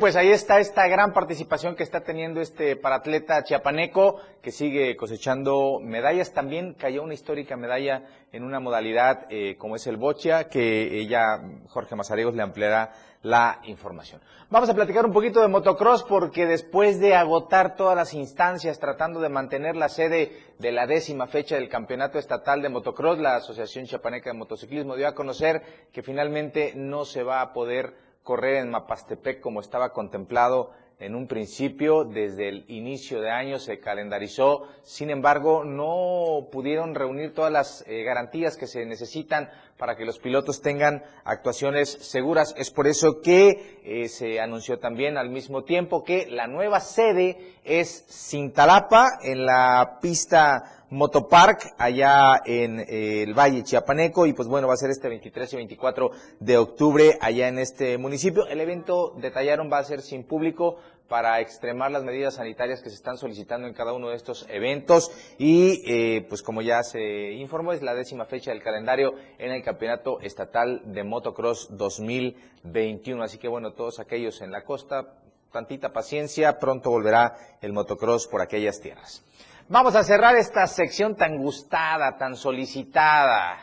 [0.00, 5.78] Pues ahí está esta gran participación que está teniendo este paratleta chiapaneco que sigue cosechando
[5.80, 6.32] medallas.
[6.32, 11.40] También cayó una histórica medalla en una modalidad eh, como es el bocha, que ella,
[11.68, 12.92] Jorge Mazariegos, le ampliará
[13.22, 14.20] la información.
[14.50, 19.20] Vamos a platicar un poquito de motocross porque después de agotar todas las instancias tratando
[19.20, 23.86] de mantener la sede de la décima fecha del Campeonato Estatal de Motocross, la Asociación
[23.86, 28.70] Chapaneca de Motociclismo dio a conocer que finalmente no se va a poder correr en
[28.70, 35.10] Mapastepec como estaba contemplado en un principio, desde el inicio de año se calendarizó, sin
[35.10, 40.62] embargo no pudieron reunir todas las eh, garantías que se necesitan para que los pilotos
[40.62, 42.54] tengan actuaciones seguras.
[42.56, 47.56] Es por eso que eh, se anunció también al mismo tiempo que la nueva sede
[47.62, 54.68] es Cintalapa, en la pista Motopark allá en eh, el Valle Chiapaneco y pues bueno,
[54.68, 56.10] va a ser este 23 y 24
[56.40, 58.46] de octubre allá en este municipio.
[58.46, 60.76] El evento, detallaron, va a ser sin público
[61.08, 65.10] para extremar las medidas sanitarias que se están solicitando en cada uno de estos eventos
[65.38, 69.62] y eh, pues como ya se informó es la décima fecha del calendario en el
[69.62, 73.22] Campeonato Estatal de Motocross 2021.
[73.22, 75.14] Así que bueno, todos aquellos en la costa,
[75.52, 79.24] tantita paciencia, pronto volverá el motocross por aquellas tierras.
[79.68, 83.58] Vamos a cerrar esta sección tan gustada, tan solicitada,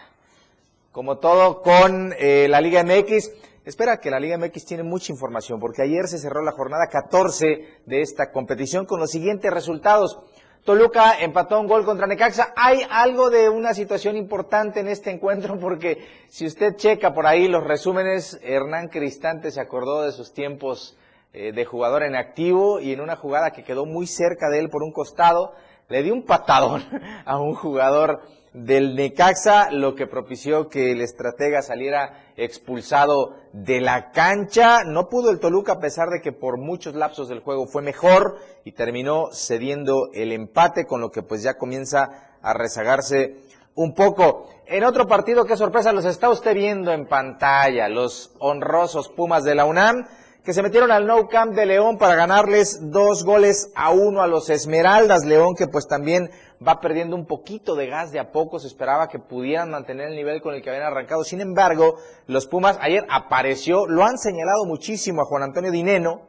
[0.92, 3.32] como todo con eh, la Liga MX.
[3.64, 7.46] Espera que la Liga MX tiene mucha información, porque ayer se cerró la jornada 14
[7.86, 10.20] de esta competición con los siguientes resultados.
[10.66, 12.54] Toluca empató un gol contra Necaxa.
[12.58, 17.48] Hay algo de una situación importante en este encuentro porque si usted checa por ahí
[17.48, 20.98] los resúmenes, Hernán Cristante se acordó de sus tiempos
[21.36, 24.70] eh, de jugador en activo y en una jugada que quedó muy cerca de él
[24.70, 25.54] por un costado,
[25.90, 26.84] le dio un patadón
[27.26, 28.22] a un jugador
[28.54, 34.84] del Necaxa, lo que propició que el estratega saliera expulsado de la cancha.
[34.86, 38.38] No pudo el Toluca a pesar de que por muchos lapsos del juego fue mejor
[38.64, 43.42] y terminó cediendo el empate, con lo que pues ya comienza a rezagarse
[43.76, 44.50] un poco.
[44.68, 49.56] En otro partido, qué sorpresa, los está usted viendo en pantalla, los honrosos Pumas de
[49.56, 50.06] la UNAM
[50.44, 54.28] que se metieron al No Camp de León para ganarles dos goles a uno a
[54.28, 55.24] los Esmeraldas.
[55.26, 56.30] León que pues también
[56.66, 58.60] va perdiendo un poquito de gas de a poco.
[58.60, 61.24] Se esperaba que pudieran mantener el nivel con el que habían arrancado.
[61.24, 61.96] Sin embargo,
[62.28, 66.28] los Pumas ayer apareció, lo han señalado muchísimo a Juan Antonio Dineno.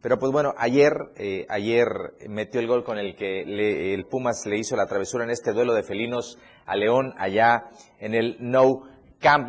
[0.00, 1.86] Pero pues bueno, ayer, eh, ayer
[2.28, 3.42] metió el gol con el que
[3.94, 7.68] el Pumas le hizo la travesura en este duelo de felinos a León allá
[8.00, 8.91] en el No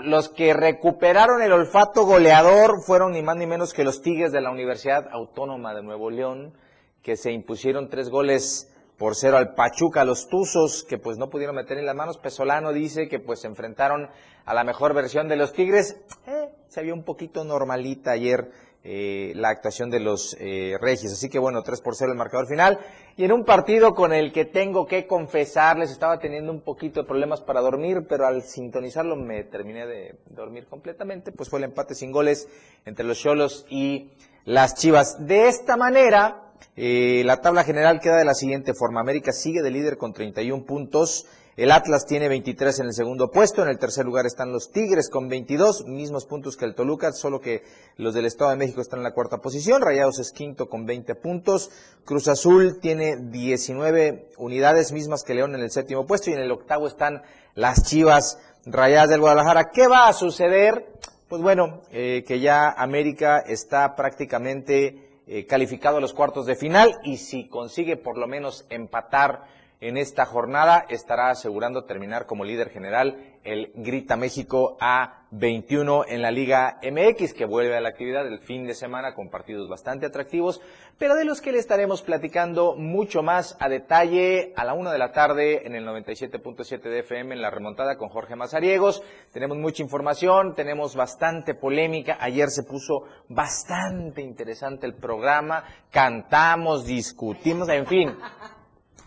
[0.04, 4.42] los que recuperaron el olfato goleador fueron ni más ni menos que los Tigres de
[4.42, 6.54] la Universidad Autónoma de Nuevo León,
[7.02, 11.56] que se impusieron tres goles por cero al Pachuca, los Tuzos, que pues no pudieron
[11.56, 12.18] meter en las manos.
[12.18, 14.10] Pesolano dice que pues se enfrentaron
[14.46, 16.00] a la mejor versión de los Tigres.
[16.28, 18.52] Eh, se vio un poquito normalita ayer
[18.86, 20.76] eh, la actuación de los eh.
[20.82, 22.80] Así que bueno, 3 por 0 el marcador final.
[23.16, 27.08] Y en un partido con el que tengo que confesarles, estaba teniendo un poquito de
[27.08, 31.96] problemas para dormir, pero al sintonizarlo me terminé de dormir completamente, pues fue el empate
[31.96, 32.50] sin goles
[32.86, 34.12] entre los Cholos y
[34.46, 35.26] las Chivas.
[35.26, 39.00] De esta manera, eh, la tabla general queda de la siguiente forma.
[39.00, 41.26] América sigue de líder con 31 puntos.
[41.56, 45.08] El Atlas tiene 23 en el segundo puesto, en el tercer lugar están los Tigres
[45.08, 47.62] con 22, mismos puntos que el Toluca, solo que
[47.96, 51.14] los del Estado de México están en la cuarta posición, Rayados es quinto con 20
[51.14, 51.70] puntos,
[52.06, 56.52] Cruz Azul tiene 19 unidades, mismas que León en el séptimo puesto, y en el
[56.52, 57.22] octavo están
[57.54, 59.70] las Chivas Rayadas del Guadalajara.
[59.72, 60.88] ¿Qué va a suceder?
[61.30, 67.00] Pues bueno, eh, que ya América está prácticamente eh, calificado a los cuartos de final
[67.04, 69.44] y si consigue por lo menos empatar
[69.84, 76.32] en esta jornada estará asegurando terminar como líder general el Grita México A21 en la
[76.32, 80.62] Liga MX, que vuelve a la actividad el fin de semana con partidos bastante atractivos,
[80.98, 85.00] pero de los que le estaremos platicando mucho más a detalle a la una de
[85.00, 89.04] la tarde en el 97.7 de FM en la remontada con Jorge Mazariegos.
[89.34, 92.18] Tenemos mucha información, tenemos bastante polémica.
[92.22, 98.18] Ayer se puso bastante interesante el programa, cantamos, discutimos, en fin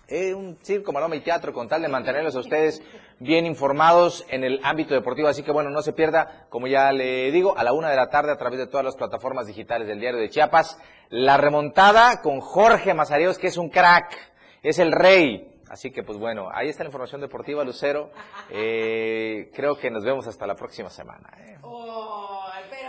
[0.09, 2.81] eh, un circo, maroma y teatro con tal de mantenerlos a ustedes
[3.19, 5.29] bien informados en el ámbito deportivo.
[5.29, 8.09] Así que bueno, no se pierda, como ya le digo, a la una de la
[8.09, 10.79] tarde a través de todas las plataformas digitales del Diario de Chiapas,
[11.09, 14.17] la remontada con Jorge Mazareos, que es un crack,
[14.63, 15.53] es el rey.
[15.69, 18.11] Así que pues bueno, ahí está la información deportiva, Lucero.
[18.51, 21.29] Eh, creo que nos vemos hasta la próxima semana.
[21.41, 21.59] ¿eh?
[21.63, 22.36] Oh,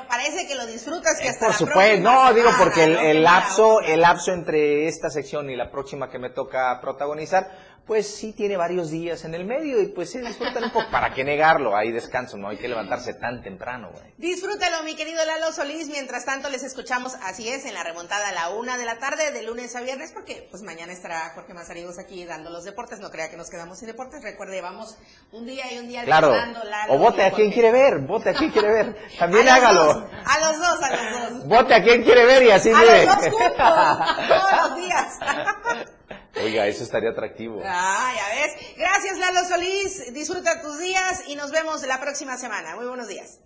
[0.07, 3.81] parece que lo disfrutas que Eh, hasta por la supuesto, no, digo porque el, lapso,
[3.81, 7.49] el lapso entre esta sección y la próxima que me toca protagonizar,
[7.87, 10.91] pues sí tiene varios días en el medio y pues sí disfrutan un poco.
[10.91, 11.75] ¿Para qué negarlo?
[11.75, 14.13] Hay descanso, no hay que levantarse tan temprano, güey.
[14.17, 15.87] Disfrútalo, mi querido Lalo Solís.
[15.87, 19.31] Mientras tanto, les escuchamos, así es, en la remontada a la una de la tarde,
[19.31, 22.99] de lunes a viernes, porque pues mañana estará Jorge Mazariegos aquí dando los deportes.
[22.99, 24.21] No crea que nos quedamos sin deportes.
[24.21, 24.97] Recuerde, vamos
[25.31, 26.31] un día y un día Claro.
[26.35, 28.97] Lalo O vote a quien quiere ver, vote a quien quiere ver.
[29.19, 29.83] También A los hágalo.
[29.85, 30.89] dos, a los dos, a
[31.21, 31.47] los dos.
[31.47, 33.55] Vote a quien quiere ver y así a los dos juntos,
[34.27, 35.19] todos los días.
[36.43, 37.61] Oiga, eso estaría atractivo.
[37.65, 38.75] Ah, ya ves.
[38.77, 40.13] Gracias, Lalo Solís.
[40.13, 42.75] Disfruta tus días y nos vemos la próxima semana.
[42.75, 43.39] Muy buenos días.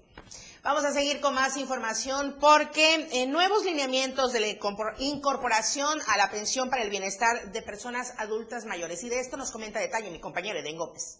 [0.63, 6.17] Vamos a seguir con más información porque eh, nuevos lineamientos de la incorpor- incorporación a
[6.17, 9.03] la pensión para el bienestar de personas adultas mayores.
[9.03, 11.19] Y de esto nos comenta detalle mi compañero Eden Gómez.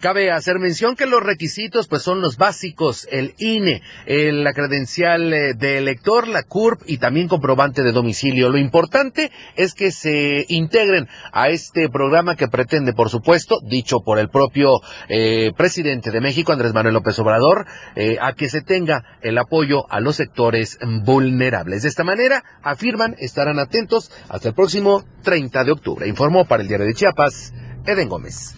[0.00, 5.32] Cabe hacer mención que los requisitos pues son los básicos, el INE, el- la credencial
[5.32, 8.48] eh, de elector, la CURP y también comprobante de domicilio.
[8.50, 14.18] Lo importante es que se integren a este programa que pretende, por supuesto, dicho por
[14.18, 17.64] el propio eh, presidente de México, Andrés Manuel López Obrador,
[17.94, 21.82] eh, a que se tenga el apoyo a los sectores vulnerables.
[21.84, 26.08] De esta manera, afirman, estarán atentos hasta el próximo 30 de octubre.
[26.08, 27.54] Informó para el Diario de Chiapas,
[27.86, 28.56] Eden Gómez.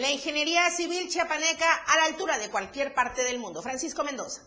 [0.00, 3.60] La ingeniería civil chiapaneca a la altura de cualquier parte del mundo.
[3.60, 4.40] Francisco Mendoza.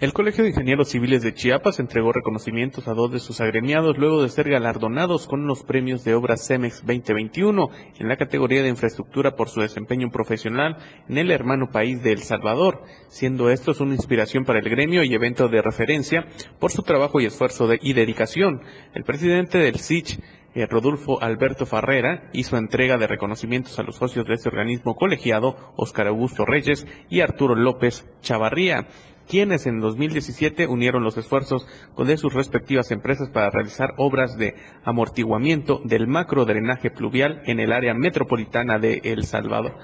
[0.00, 4.22] El Colegio de Ingenieros Civiles de Chiapas entregó reconocimientos a dos de sus agremiados luego
[4.22, 9.34] de ser galardonados con los premios de obra CEMEX 2021 en la categoría de infraestructura
[9.34, 10.76] por su desempeño profesional
[11.08, 15.12] en el hermano país de El Salvador, siendo estos una inspiración para el gremio y
[15.12, 16.28] evento de referencia
[16.60, 18.62] por su trabajo y esfuerzo y dedicación.
[18.94, 20.20] El presidente del SICH,
[20.54, 26.08] Rodolfo Alberto Farrera hizo entrega de reconocimientos a los socios de este organismo colegiado, Óscar
[26.08, 28.88] Augusto Reyes y Arturo López Chavarría,
[29.28, 35.80] quienes en 2017 unieron los esfuerzos de sus respectivas empresas para realizar obras de amortiguamiento
[35.84, 39.78] del macro drenaje pluvial en el área metropolitana de El Salvador.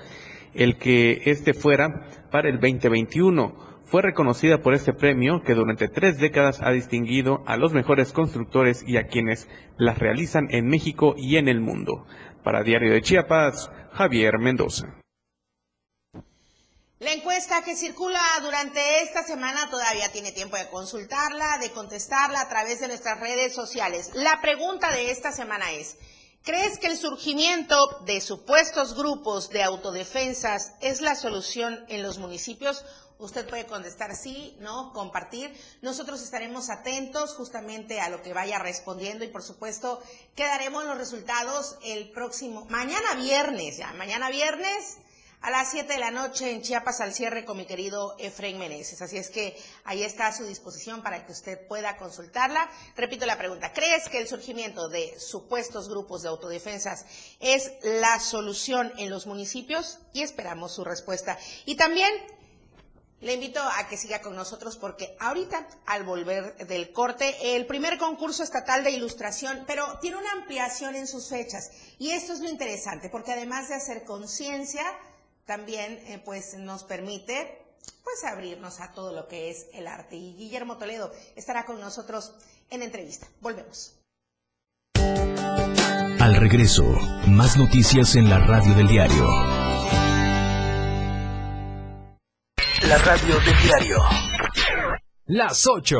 [0.52, 6.18] El que este fuera para el 2021 fue reconocida por este premio que durante tres
[6.18, 11.36] décadas ha distinguido a los mejores constructores y a quienes las realizan en México y
[11.36, 12.04] en el mundo.
[12.42, 14.86] Para Diario de Chiapas, Javier Mendoza.
[16.98, 22.48] La encuesta que circula durante esta semana todavía tiene tiempo de consultarla, de contestarla a
[22.48, 24.10] través de nuestras redes sociales.
[24.14, 25.98] La pregunta de esta semana es,
[26.42, 32.82] ¿crees que el surgimiento de supuestos grupos de autodefensas es la solución en los municipios?
[33.18, 35.54] Usted puede contestar sí, no, compartir.
[35.80, 40.02] Nosotros estaremos atentos justamente a lo que vaya respondiendo y por supuesto
[40.34, 44.98] quedaremos los resultados el próximo, mañana viernes, ya, mañana viernes
[45.42, 49.00] a las 7 de la noche en Chiapas al cierre con mi querido Efraín Meneses.
[49.00, 52.68] Así es que ahí está a su disposición para que usted pueda consultarla.
[52.96, 57.06] Repito la pregunta, ¿crees que el surgimiento de supuestos grupos de autodefensas
[57.38, 60.00] es la solución en los municipios?
[60.12, 61.38] Y esperamos su respuesta.
[61.64, 62.10] Y también
[63.20, 67.98] le invito a que siga con nosotros porque ahorita, al volver del corte, el primer
[67.98, 71.70] concurso estatal de ilustración, pero tiene una ampliación en sus fechas.
[71.98, 74.84] Y esto es lo interesante, porque además de hacer conciencia,
[75.46, 77.62] también eh, pues nos permite
[78.02, 80.16] pues abrirnos a todo lo que es el arte.
[80.16, 82.34] Y Guillermo Toledo estará con nosotros
[82.70, 83.26] en entrevista.
[83.40, 83.94] Volvemos.
[84.94, 86.84] Al regreso,
[87.28, 89.65] más noticias en la radio del diario.
[92.88, 93.96] La radio del diario.
[95.26, 95.98] Las 8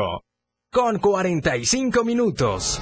[0.70, 2.80] con 45 minutos.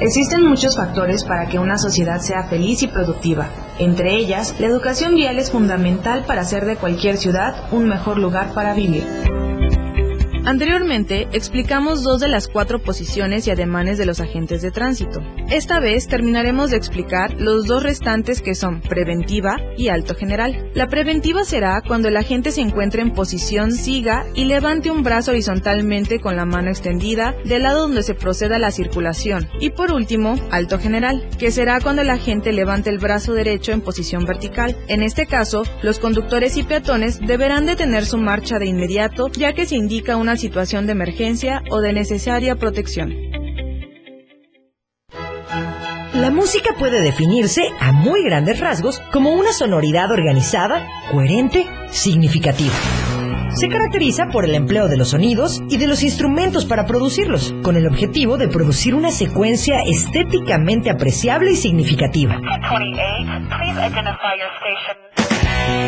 [0.00, 3.48] Existen muchos factores para que una sociedad sea feliz y productiva.
[3.78, 8.52] Entre ellas, la educación vial es fundamental para hacer de cualquier ciudad un mejor lugar
[8.52, 9.04] para vivir.
[10.44, 15.20] Anteriormente explicamos dos de las cuatro posiciones y ademanes de los agentes de tránsito.
[15.50, 20.70] Esta vez terminaremos de explicar los dos restantes que son preventiva y alto general.
[20.74, 25.32] La preventiva será cuando el agente se encuentre en posición siga y levante un brazo
[25.32, 29.48] horizontalmente con la mano extendida del lado donde se proceda la circulación.
[29.60, 33.82] Y por último, alto general, que será cuando el agente levante el brazo derecho en
[33.82, 34.76] posición vertical.
[34.88, 39.66] En este caso, los conductores y peatones deberán detener su marcha de inmediato ya que
[39.66, 43.14] se indica una situación de emergencia o de necesaria protección.
[46.14, 52.74] La música puede definirse a muy grandes rasgos como una sonoridad organizada, coherente, significativa.
[53.54, 57.76] Se caracteriza por el empleo de los sonidos y de los instrumentos para producirlos, con
[57.76, 62.40] el objetivo de producir una secuencia estéticamente apreciable y significativa.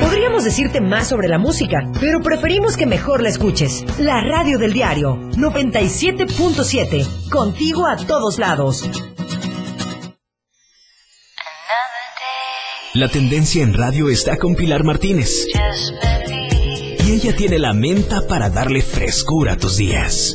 [0.01, 3.85] Podríamos decirte más sobre la música, pero preferimos que mejor la escuches.
[3.99, 8.89] La radio del diario 97.7, contigo a todos lados.
[12.95, 15.47] La tendencia en radio está con Pilar Martínez.
[17.07, 20.35] Y ella tiene la menta para darle frescura a tus días.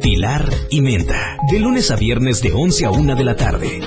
[0.00, 3.80] Pilar y Menta, de lunes a viernes de 11 a 1 de la tarde.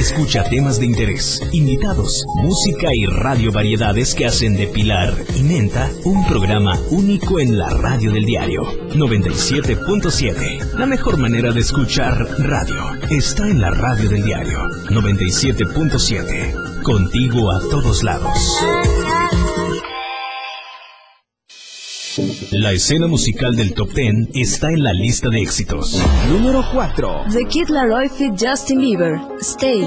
[0.00, 5.90] Escucha temas de interés, invitados, música y radio variedades que hacen de Pilar y Menta
[6.06, 8.62] un programa único en la radio del diario
[8.94, 10.78] 97.7.
[10.78, 16.82] La mejor manera de escuchar radio está en la radio del diario 97.7.
[16.82, 18.38] Contigo a todos lados.
[22.52, 25.98] La escena musical del top 10 está en la lista de éxitos.
[26.28, 27.24] Número 4.
[27.32, 29.20] The Kid Laroi fit Justin Bieber.
[29.40, 29.82] Stay.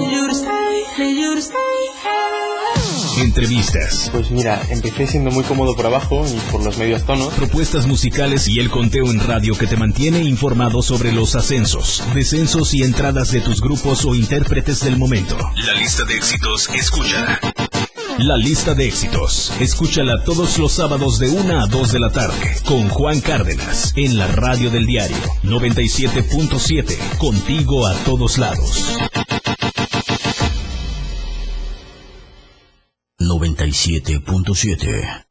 [3.18, 4.10] Entrevistas.
[4.12, 7.32] Pues mira, empecé siendo muy cómodo por abajo y por los medios tonos.
[7.34, 12.74] Propuestas musicales y el conteo en radio que te mantiene informado sobre los ascensos, descensos
[12.74, 15.36] y entradas de tus grupos o intérpretes del momento.
[15.64, 17.40] La lista de éxitos, escucha.
[18.18, 19.50] La lista de éxitos.
[19.60, 24.16] Escúchala todos los sábados de 1 a 2 de la tarde con Juan Cárdenas en
[24.16, 27.18] la radio del diario 97.7.
[27.18, 28.96] Contigo a todos lados.
[33.18, 35.24] 97.7.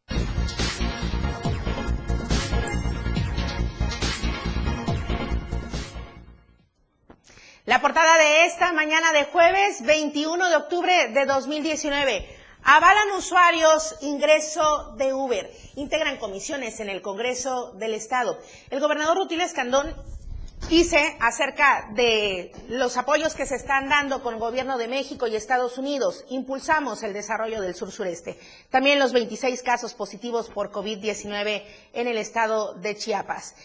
[7.65, 12.42] La portada de esta mañana de jueves 21 de octubre de 2019.
[12.65, 15.51] Avalan usuarios ingreso de Uber.
[15.75, 18.39] Integran comisiones en el Congreso del Estado.
[18.69, 19.93] El gobernador Rutilio Escandón
[20.69, 25.35] dice acerca de los apoyos que se están dando con el gobierno de México y
[25.35, 26.23] Estados Unidos.
[26.29, 28.39] Impulsamos el desarrollo del sur sureste.
[28.69, 33.55] También los 26 casos positivos por COVID-19 en el estado de Chiapas.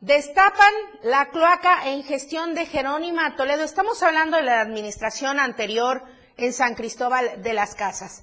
[0.00, 0.72] Destapan
[1.02, 3.64] la cloaca en gestión de Jerónima Toledo.
[3.64, 6.04] Estamos hablando de la administración anterior
[6.36, 8.22] en San Cristóbal de las Casas.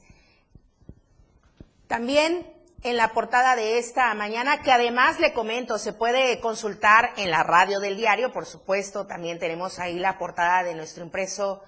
[1.94, 7.30] También en la portada de esta mañana, que además le comento, se puede consultar en
[7.30, 11.64] la radio del diario, por supuesto, también tenemos ahí la portada de nuestro impreso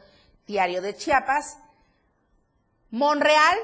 [0.47, 1.59] diario de Chiapas.
[2.89, 3.55] Monreal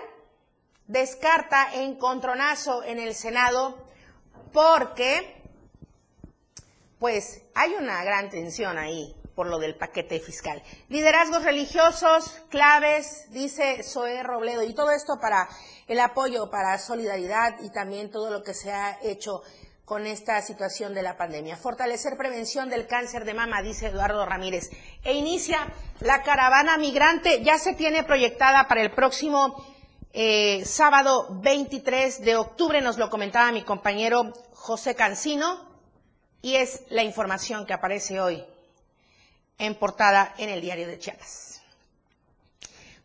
[0.86, 3.84] descarta encontronazo en el Senado
[4.54, 5.42] porque
[7.00, 10.62] pues hay una gran tensión ahí por lo del paquete fiscal.
[10.90, 15.48] Liderazgos religiosos, claves, dice Zoé Robledo, y todo esto para
[15.88, 19.42] el apoyo, para solidaridad y también todo lo que se ha hecho
[19.86, 21.58] con esta situación de la pandemia.
[21.58, 24.70] Fortalecer prevención del cáncer de mama, dice Eduardo Ramírez.
[25.04, 25.68] E inicia
[26.00, 29.56] la caravana migrante, ya se tiene proyectada para el próximo
[30.14, 35.70] eh, sábado 23 de octubre, nos lo comentaba mi compañero José Cancino,
[36.42, 38.46] y es la información que aparece hoy
[39.62, 41.62] en portada en el diario de Chiapas.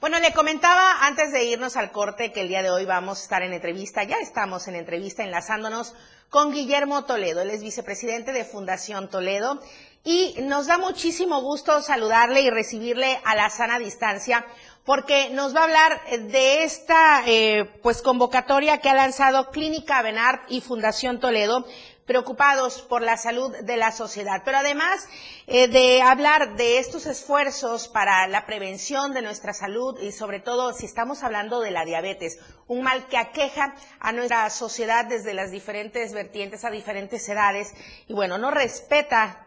[0.00, 3.22] Bueno, le comentaba antes de irnos al corte que el día de hoy vamos a
[3.22, 5.94] estar en entrevista, ya estamos en entrevista enlazándonos
[6.28, 9.60] con Guillermo Toledo, él es vicepresidente de Fundación Toledo
[10.04, 14.44] y nos da muchísimo gusto saludarle y recibirle a la sana distancia
[14.84, 20.42] porque nos va a hablar de esta eh, pues convocatoria que ha lanzado Clínica Benart
[20.48, 21.66] y Fundación Toledo
[22.06, 25.08] preocupados por la salud de la sociedad, pero además
[25.46, 30.72] eh, de hablar de estos esfuerzos para la prevención de nuestra salud y sobre todo
[30.72, 32.38] si estamos hablando de la diabetes,
[32.68, 37.74] un mal que aqueja a nuestra sociedad desde las diferentes vertientes a diferentes edades
[38.06, 39.46] y bueno, no respeta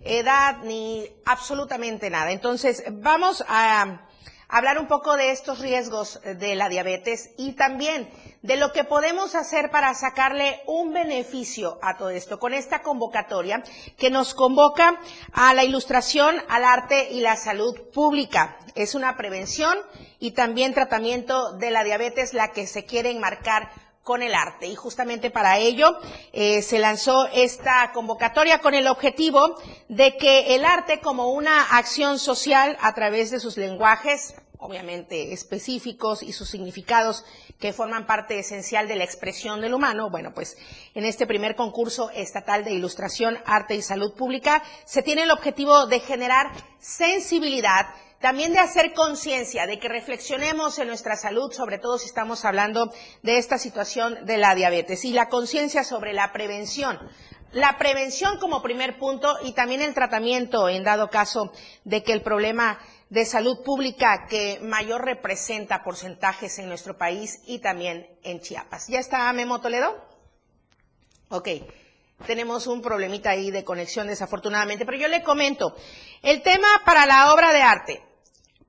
[0.00, 2.30] edad ni absolutamente nada.
[2.30, 4.06] Entonces, vamos a
[4.50, 8.08] hablar un poco de estos riesgos de la diabetes y también
[8.42, 13.62] de lo que podemos hacer para sacarle un beneficio a todo esto con esta convocatoria
[13.96, 14.98] que nos convoca
[15.32, 18.56] a la ilustración, al arte y la salud pública.
[18.74, 19.78] Es una prevención
[20.18, 23.70] y también tratamiento de la diabetes la que se quiere enmarcar
[24.10, 24.66] con el arte.
[24.66, 25.96] Y justamente para ello
[26.32, 29.54] eh, se lanzó esta convocatoria con el objetivo
[29.88, 36.22] de que el arte como una acción social a través de sus lenguajes, obviamente específicos
[36.22, 37.24] y sus significados
[37.58, 40.56] que forman parte esencial de la expresión del humano, bueno, pues
[40.94, 45.86] en este primer concurso estatal de ilustración, arte y salud pública se tiene el objetivo
[45.86, 47.86] de generar sensibilidad
[48.20, 52.92] también de hacer conciencia, de que reflexionemos en nuestra salud, sobre todo si estamos hablando
[53.22, 56.98] de esta situación de la diabetes, y la conciencia sobre la prevención.
[57.52, 61.50] La prevención como primer punto y también el tratamiento en dado caso
[61.84, 62.78] de que el problema
[63.10, 68.88] de salud pública que mayor representa porcentajes en nuestro país y también en Chiapas.
[68.88, 70.02] ¿Ya está Memo Toledo?
[71.28, 71.48] Ok
[72.26, 75.74] tenemos un problemita ahí de conexión desafortunadamente, pero yo le comento,
[76.20, 78.02] el tema para la obra de arte,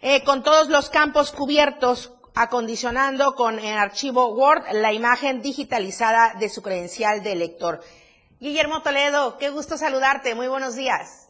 [0.00, 6.48] eh, con todos los campos cubiertos acondicionando con el archivo Word la imagen digitalizada de
[6.48, 7.80] su credencial de lector.
[8.40, 10.34] Guillermo Toledo, qué gusto saludarte.
[10.34, 11.21] Muy buenos días.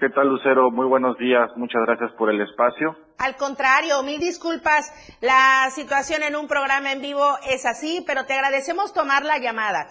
[0.00, 0.70] ¿Qué tal, Lucero?
[0.70, 1.50] Muy buenos días.
[1.56, 2.96] Muchas gracias por el espacio.
[3.18, 4.90] Al contrario, mil disculpas.
[5.20, 9.88] La situación en un programa en vivo es así, pero te agradecemos tomar la llamada.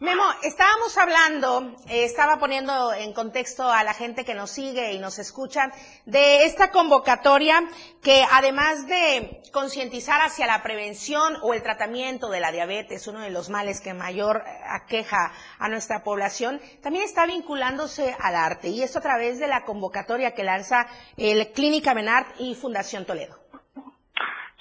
[0.00, 5.00] Memo, estábamos hablando, eh, estaba poniendo en contexto a la gente que nos sigue y
[5.00, 5.72] nos escucha
[6.06, 7.64] de esta convocatoria
[8.00, 13.30] que además de concientizar hacia la prevención o el tratamiento de la diabetes, uno de
[13.30, 18.84] los males que mayor eh, aqueja a nuestra población, también está vinculándose al arte y
[18.84, 20.86] esto a través de la convocatoria que lanza
[21.16, 23.36] el Clínica Menart y Fundación Toledo.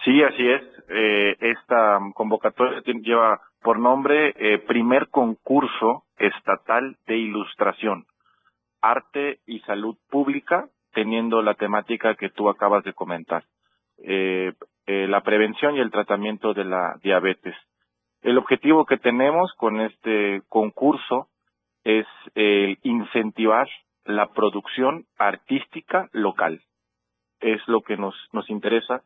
[0.04, 0.77] Sí, así es.
[0.90, 8.06] Eh, esta convocatoria lleva por nombre eh, Primer Concurso Estatal de Ilustración,
[8.82, 13.44] Arte y Salud Pública, teniendo la temática que tú acabas de comentar,
[13.98, 14.54] eh,
[14.86, 17.56] eh, la prevención y el tratamiento de la diabetes.
[18.22, 21.28] El objetivo que tenemos con este concurso
[21.84, 22.06] es
[22.84, 23.70] incentivar
[24.04, 26.62] la producción artística local.
[27.40, 29.04] Es lo que nos, nos interesa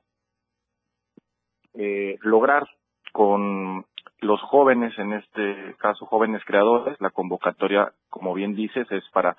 [1.74, 2.68] lograr
[3.12, 3.86] con
[4.22, 9.36] los jóvenes, en este caso jóvenes creadores, la convocatoria, como bien dices, es para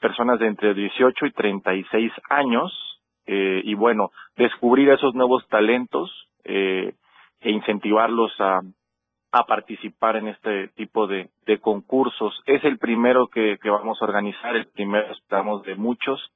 [0.00, 6.10] personas de entre 18 y 36 años, eh, y bueno, descubrir esos nuevos talentos
[6.44, 6.94] eh,
[7.40, 8.60] e incentivarlos a,
[9.32, 12.42] a participar en este tipo de, de concursos.
[12.46, 16.32] Es el primero que, que vamos a organizar, el primero estamos de muchos,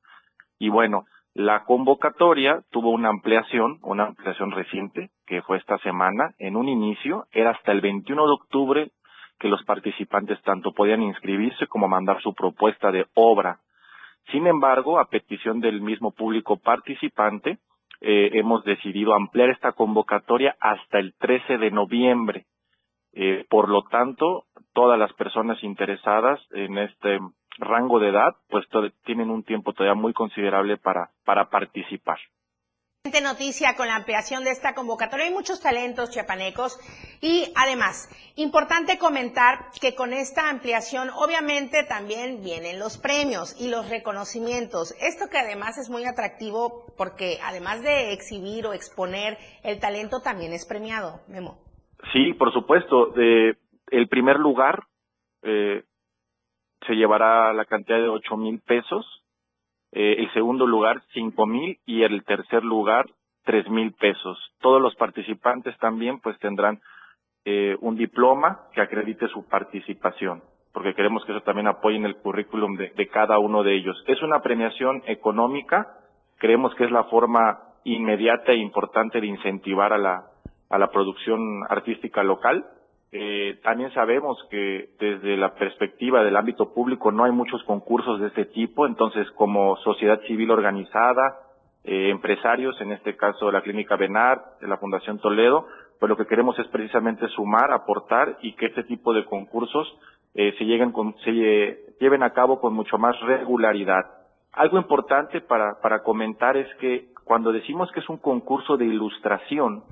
[0.59, 6.33] y bueno, la convocatoria tuvo una ampliación, una ampliación reciente, que fue esta semana.
[6.39, 8.91] En un inicio era hasta el 21 de octubre
[9.41, 13.59] que los participantes tanto podían inscribirse como mandar su propuesta de obra.
[14.31, 17.59] Sin embargo, a petición del mismo público participante,
[18.01, 22.47] eh, hemos decidido ampliar esta convocatoria hasta el 13 de noviembre.
[23.13, 27.19] Eh, por lo tanto, todas las personas interesadas en este
[27.59, 28.67] rango de edad, pues
[29.05, 32.19] tienen un tiempo todavía muy considerable para, para participar.
[33.23, 35.27] noticia con la ampliación de esta convocatoria.
[35.27, 36.79] Hay muchos talentos chiapanecos
[37.21, 43.89] y además, importante comentar que con esta ampliación obviamente también vienen los premios y los
[43.89, 44.95] reconocimientos.
[45.01, 50.53] Esto que además es muy atractivo porque además de exhibir o exponer el talento también
[50.53, 51.59] es premiado, Memo.
[52.13, 53.07] Sí, por supuesto.
[53.07, 53.57] De,
[53.91, 54.85] el primer lugar
[55.43, 55.85] eh,
[56.87, 59.05] se llevará la cantidad de ocho mil pesos
[59.93, 63.07] eh, el segundo lugar cinco mil y el tercer lugar
[63.45, 64.39] tres mil pesos.
[64.61, 66.81] Todos los participantes también pues tendrán
[67.45, 72.17] eh, un diploma que acredite su participación, porque queremos que eso también apoye en el
[72.17, 74.03] currículum de, de cada uno de ellos.
[74.07, 75.87] Es una premiación económica,
[76.39, 80.25] creemos que es la forma inmediata e importante de incentivar a la,
[80.71, 82.65] a la producción artística local
[83.17, 88.27] eh, también sabemos que desde la perspectiva del ámbito público no hay muchos concursos de
[88.27, 91.39] este tipo, entonces como sociedad civil organizada,
[91.85, 95.69] eh, empresarios, en este caso la Clínica Benar, de la Fundación Toledo,
[96.01, 99.87] pues lo que queremos es precisamente sumar, aportar y que este tipo de concursos
[100.35, 104.07] eh, se, lleguen con, se lleven a cabo con mucho más regularidad.
[104.55, 109.85] Algo importante para, para comentar es que cuando decimos que es un concurso de ilustración,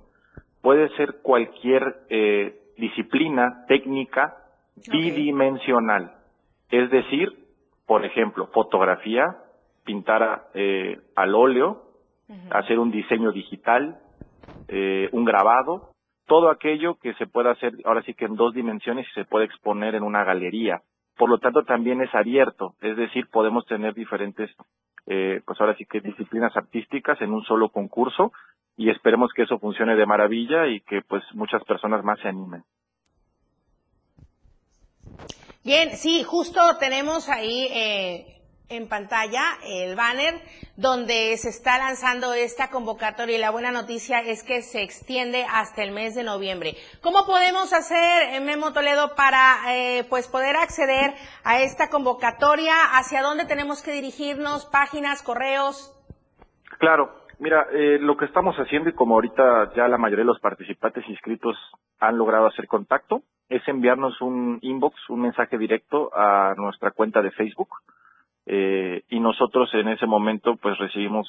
[0.61, 4.37] puede ser cualquier eh, disciplina técnica
[4.91, 6.13] bidimensional.
[6.71, 7.31] Es decir,
[7.87, 9.37] por ejemplo, fotografía,
[9.85, 11.83] pintar eh, al óleo,
[12.51, 13.99] hacer un diseño digital,
[14.69, 15.91] eh, un grabado,
[16.27, 19.45] todo aquello que se pueda hacer ahora sí que en dos dimensiones y se puede
[19.45, 20.81] exponer en una galería.
[21.17, 24.51] Por lo tanto, también es abierto, es decir, podemos tener diferentes,
[25.07, 28.33] eh, pues ahora sí que disciplinas artísticas en un solo concurso
[28.77, 32.65] y esperemos que eso funcione de maravilla y que pues muchas personas más se animen.
[35.65, 40.35] Bien, sí, justo tenemos ahí eh, en pantalla el banner
[40.77, 45.83] donde se está lanzando esta convocatoria y la buena noticia es que se extiende hasta
[45.83, 46.77] el mes de noviembre.
[47.03, 52.75] ¿Cómo podemos hacer, eh, Memo Toledo, para eh, pues poder acceder a esta convocatoria?
[52.93, 54.67] ¿Hacia dónde tenemos que dirigirnos?
[54.67, 55.93] ¿Páginas, correos?
[56.79, 60.39] Claro, Mira, eh, lo que estamos haciendo y como ahorita ya la mayoría de los
[60.39, 61.57] participantes inscritos
[61.99, 67.33] han logrado hacer contacto, es enviarnos un inbox, un mensaje directo a nuestra cuenta de
[67.33, 67.69] Facebook
[68.47, 71.29] eh, y nosotros en ese momento pues recibimos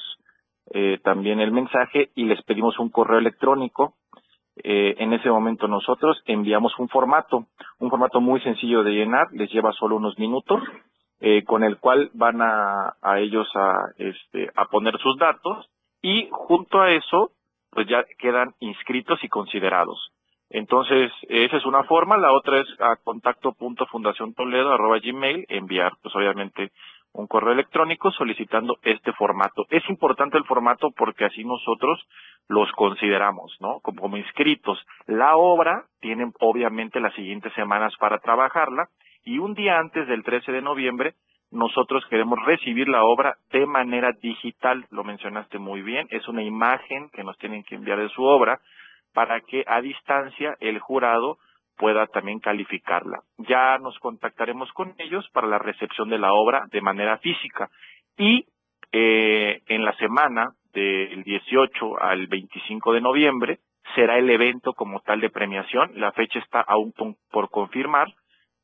[0.72, 3.94] eh, también el mensaje y les pedimos un correo electrónico.
[4.56, 7.46] Eh, en ese momento nosotros enviamos un formato,
[7.78, 10.62] un formato muy sencillo de llenar, les lleva solo unos minutos,
[11.20, 15.68] eh, con el cual van a, a ellos a, este, a poner sus datos
[16.02, 17.32] y junto a eso,
[17.70, 20.12] pues ya quedan inscritos y considerados.
[20.50, 22.16] Entonces, esa es una forma.
[22.16, 22.96] La otra es a
[25.00, 26.70] gmail enviar, pues obviamente,
[27.14, 29.66] un correo electrónico solicitando este formato.
[29.70, 32.04] Es importante el formato porque así nosotros
[32.48, 33.78] los consideramos, ¿no?
[33.80, 34.84] Como, inscritos.
[35.06, 38.88] La obra tienen obviamente las siguientes semanas para trabajarla
[39.24, 41.14] y un día antes del 13 de noviembre
[41.50, 47.10] nosotros queremos recibir la obra de manera digital, lo mencionaste muy bien, es una imagen
[47.10, 48.58] que nos tienen que enviar de su obra
[49.14, 51.38] para que a distancia el jurado
[51.76, 53.20] pueda también calificarla.
[53.38, 57.70] Ya nos contactaremos con ellos para la recepción de la obra de manera física
[58.16, 58.46] y
[58.92, 63.58] eh, en la semana del 18 al 25 de noviembre
[63.94, 65.92] será el evento como tal de premiación.
[65.94, 66.92] La fecha está aún
[67.30, 68.08] por confirmar,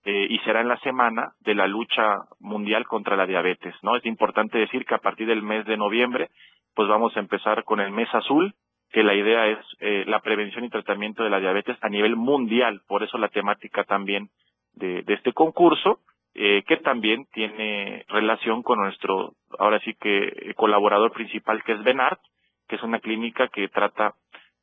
[0.05, 3.97] eh, y será en la semana de la lucha mundial contra la diabetes, ¿no?
[3.97, 6.31] Es importante decir que a partir del mes de noviembre,
[6.75, 8.55] pues vamos a empezar con el mes azul,
[8.93, 12.83] que la idea es eh, la prevención y tratamiento de la diabetes a nivel mundial,
[12.87, 14.31] por eso la temática también
[14.75, 16.01] de, este concurso,
[16.35, 22.21] eh, que también tiene relación con nuestro, ahora sí que colaborador principal, que es Benart,
[22.69, 24.15] que es una clínica que trata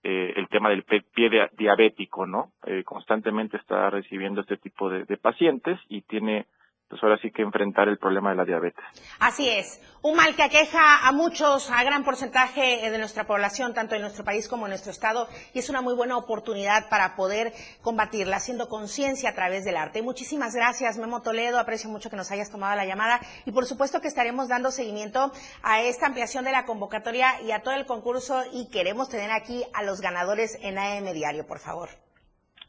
[0.04, 2.52] eh, el tema del pie diabético, ¿no?
[2.66, 6.46] Eh, constantemente está recibiendo este tipo de pacientes y tiene
[6.90, 8.84] pues ahora sí que enfrentar el problema de la diabetes.
[9.20, 13.74] Así es, un mal que aqueja a muchos, a gran porcentaje eh, de nuestra población,
[13.74, 17.16] tanto en nuestro país como en nuestro estado, y es una muy buena oportunidad para
[17.16, 20.02] poder combatirla, haciendo conciencia a través del arte.
[20.02, 24.00] Muchísimas gracias, Memo Toledo, aprecio mucho que nos hayas tomado la llamada y por supuesto
[24.00, 25.32] que estaremos dando seguimiento
[25.64, 29.64] a esta ampliación de la convocatoria y a todo el concurso y queremos tener aquí
[29.74, 32.07] a los ganadores en AM Diario, por favor.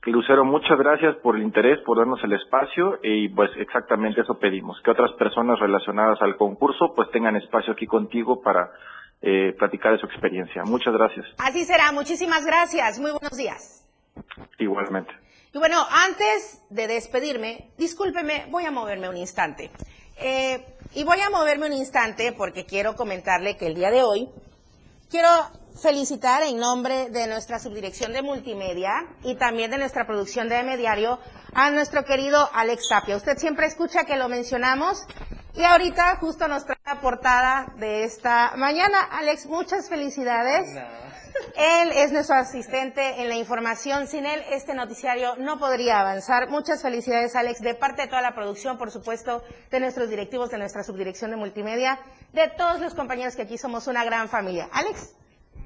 [0.07, 4.81] Lucero, muchas gracias por el interés, por darnos el espacio y pues exactamente eso pedimos,
[4.83, 8.71] que otras personas relacionadas al concurso pues tengan espacio aquí contigo para
[9.21, 10.63] eh, platicar de su experiencia.
[10.65, 11.27] Muchas gracias.
[11.39, 13.85] Así será, muchísimas gracias, muy buenos días.
[14.59, 15.13] Igualmente.
[15.53, 19.71] Y bueno, antes de despedirme, discúlpeme, voy a moverme un instante.
[20.21, 24.29] Eh, y voy a moverme un instante porque quiero comentarle que el día de hoy
[25.11, 25.29] quiero
[25.81, 31.19] felicitar en nombre de nuestra subdirección de multimedia y también de nuestra producción de Mediario
[31.55, 33.17] a nuestro querido Alex Tapia.
[33.17, 35.07] Usted siempre escucha que lo mencionamos
[35.55, 39.03] y ahorita justo nos trae la portada de esta mañana.
[39.11, 40.69] Alex, muchas felicidades.
[41.57, 44.09] Él es nuestro asistente en la información.
[44.09, 46.49] Sin él, este noticiario no podría avanzar.
[46.49, 50.59] Muchas felicidades, Alex, de parte de toda la producción, por supuesto, de nuestros directivos, de
[50.59, 52.01] nuestra subdirección de multimedia,
[52.33, 54.69] de todos los compañeros que aquí somos una gran familia.
[54.73, 55.15] Alex.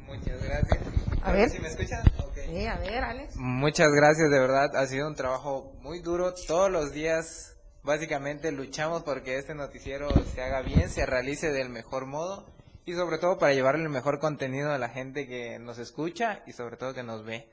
[0.07, 0.79] Muchas gracias.
[1.23, 1.51] A ver.
[1.51, 2.03] ¿Si me escuchan?
[2.19, 2.39] Ok.
[2.47, 3.37] Sí, a ver, Alex.
[3.37, 4.77] Muchas gracias, de verdad.
[4.77, 6.35] Ha sido un trabajo muy duro.
[6.47, 12.07] Todos los días, básicamente, luchamos porque este noticiero se haga bien, se realice del mejor
[12.07, 12.47] modo
[12.85, 16.53] y sobre todo para llevarle el mejor contenido a la gente que nos escucha y
[16.53, 17.49] sobre todo que nos ve.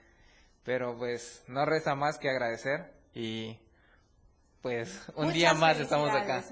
[0.63, 3.59] Pero pues no resta más que agradecer y
[4.61, 6.43] pues un Muchas día más estamos acá.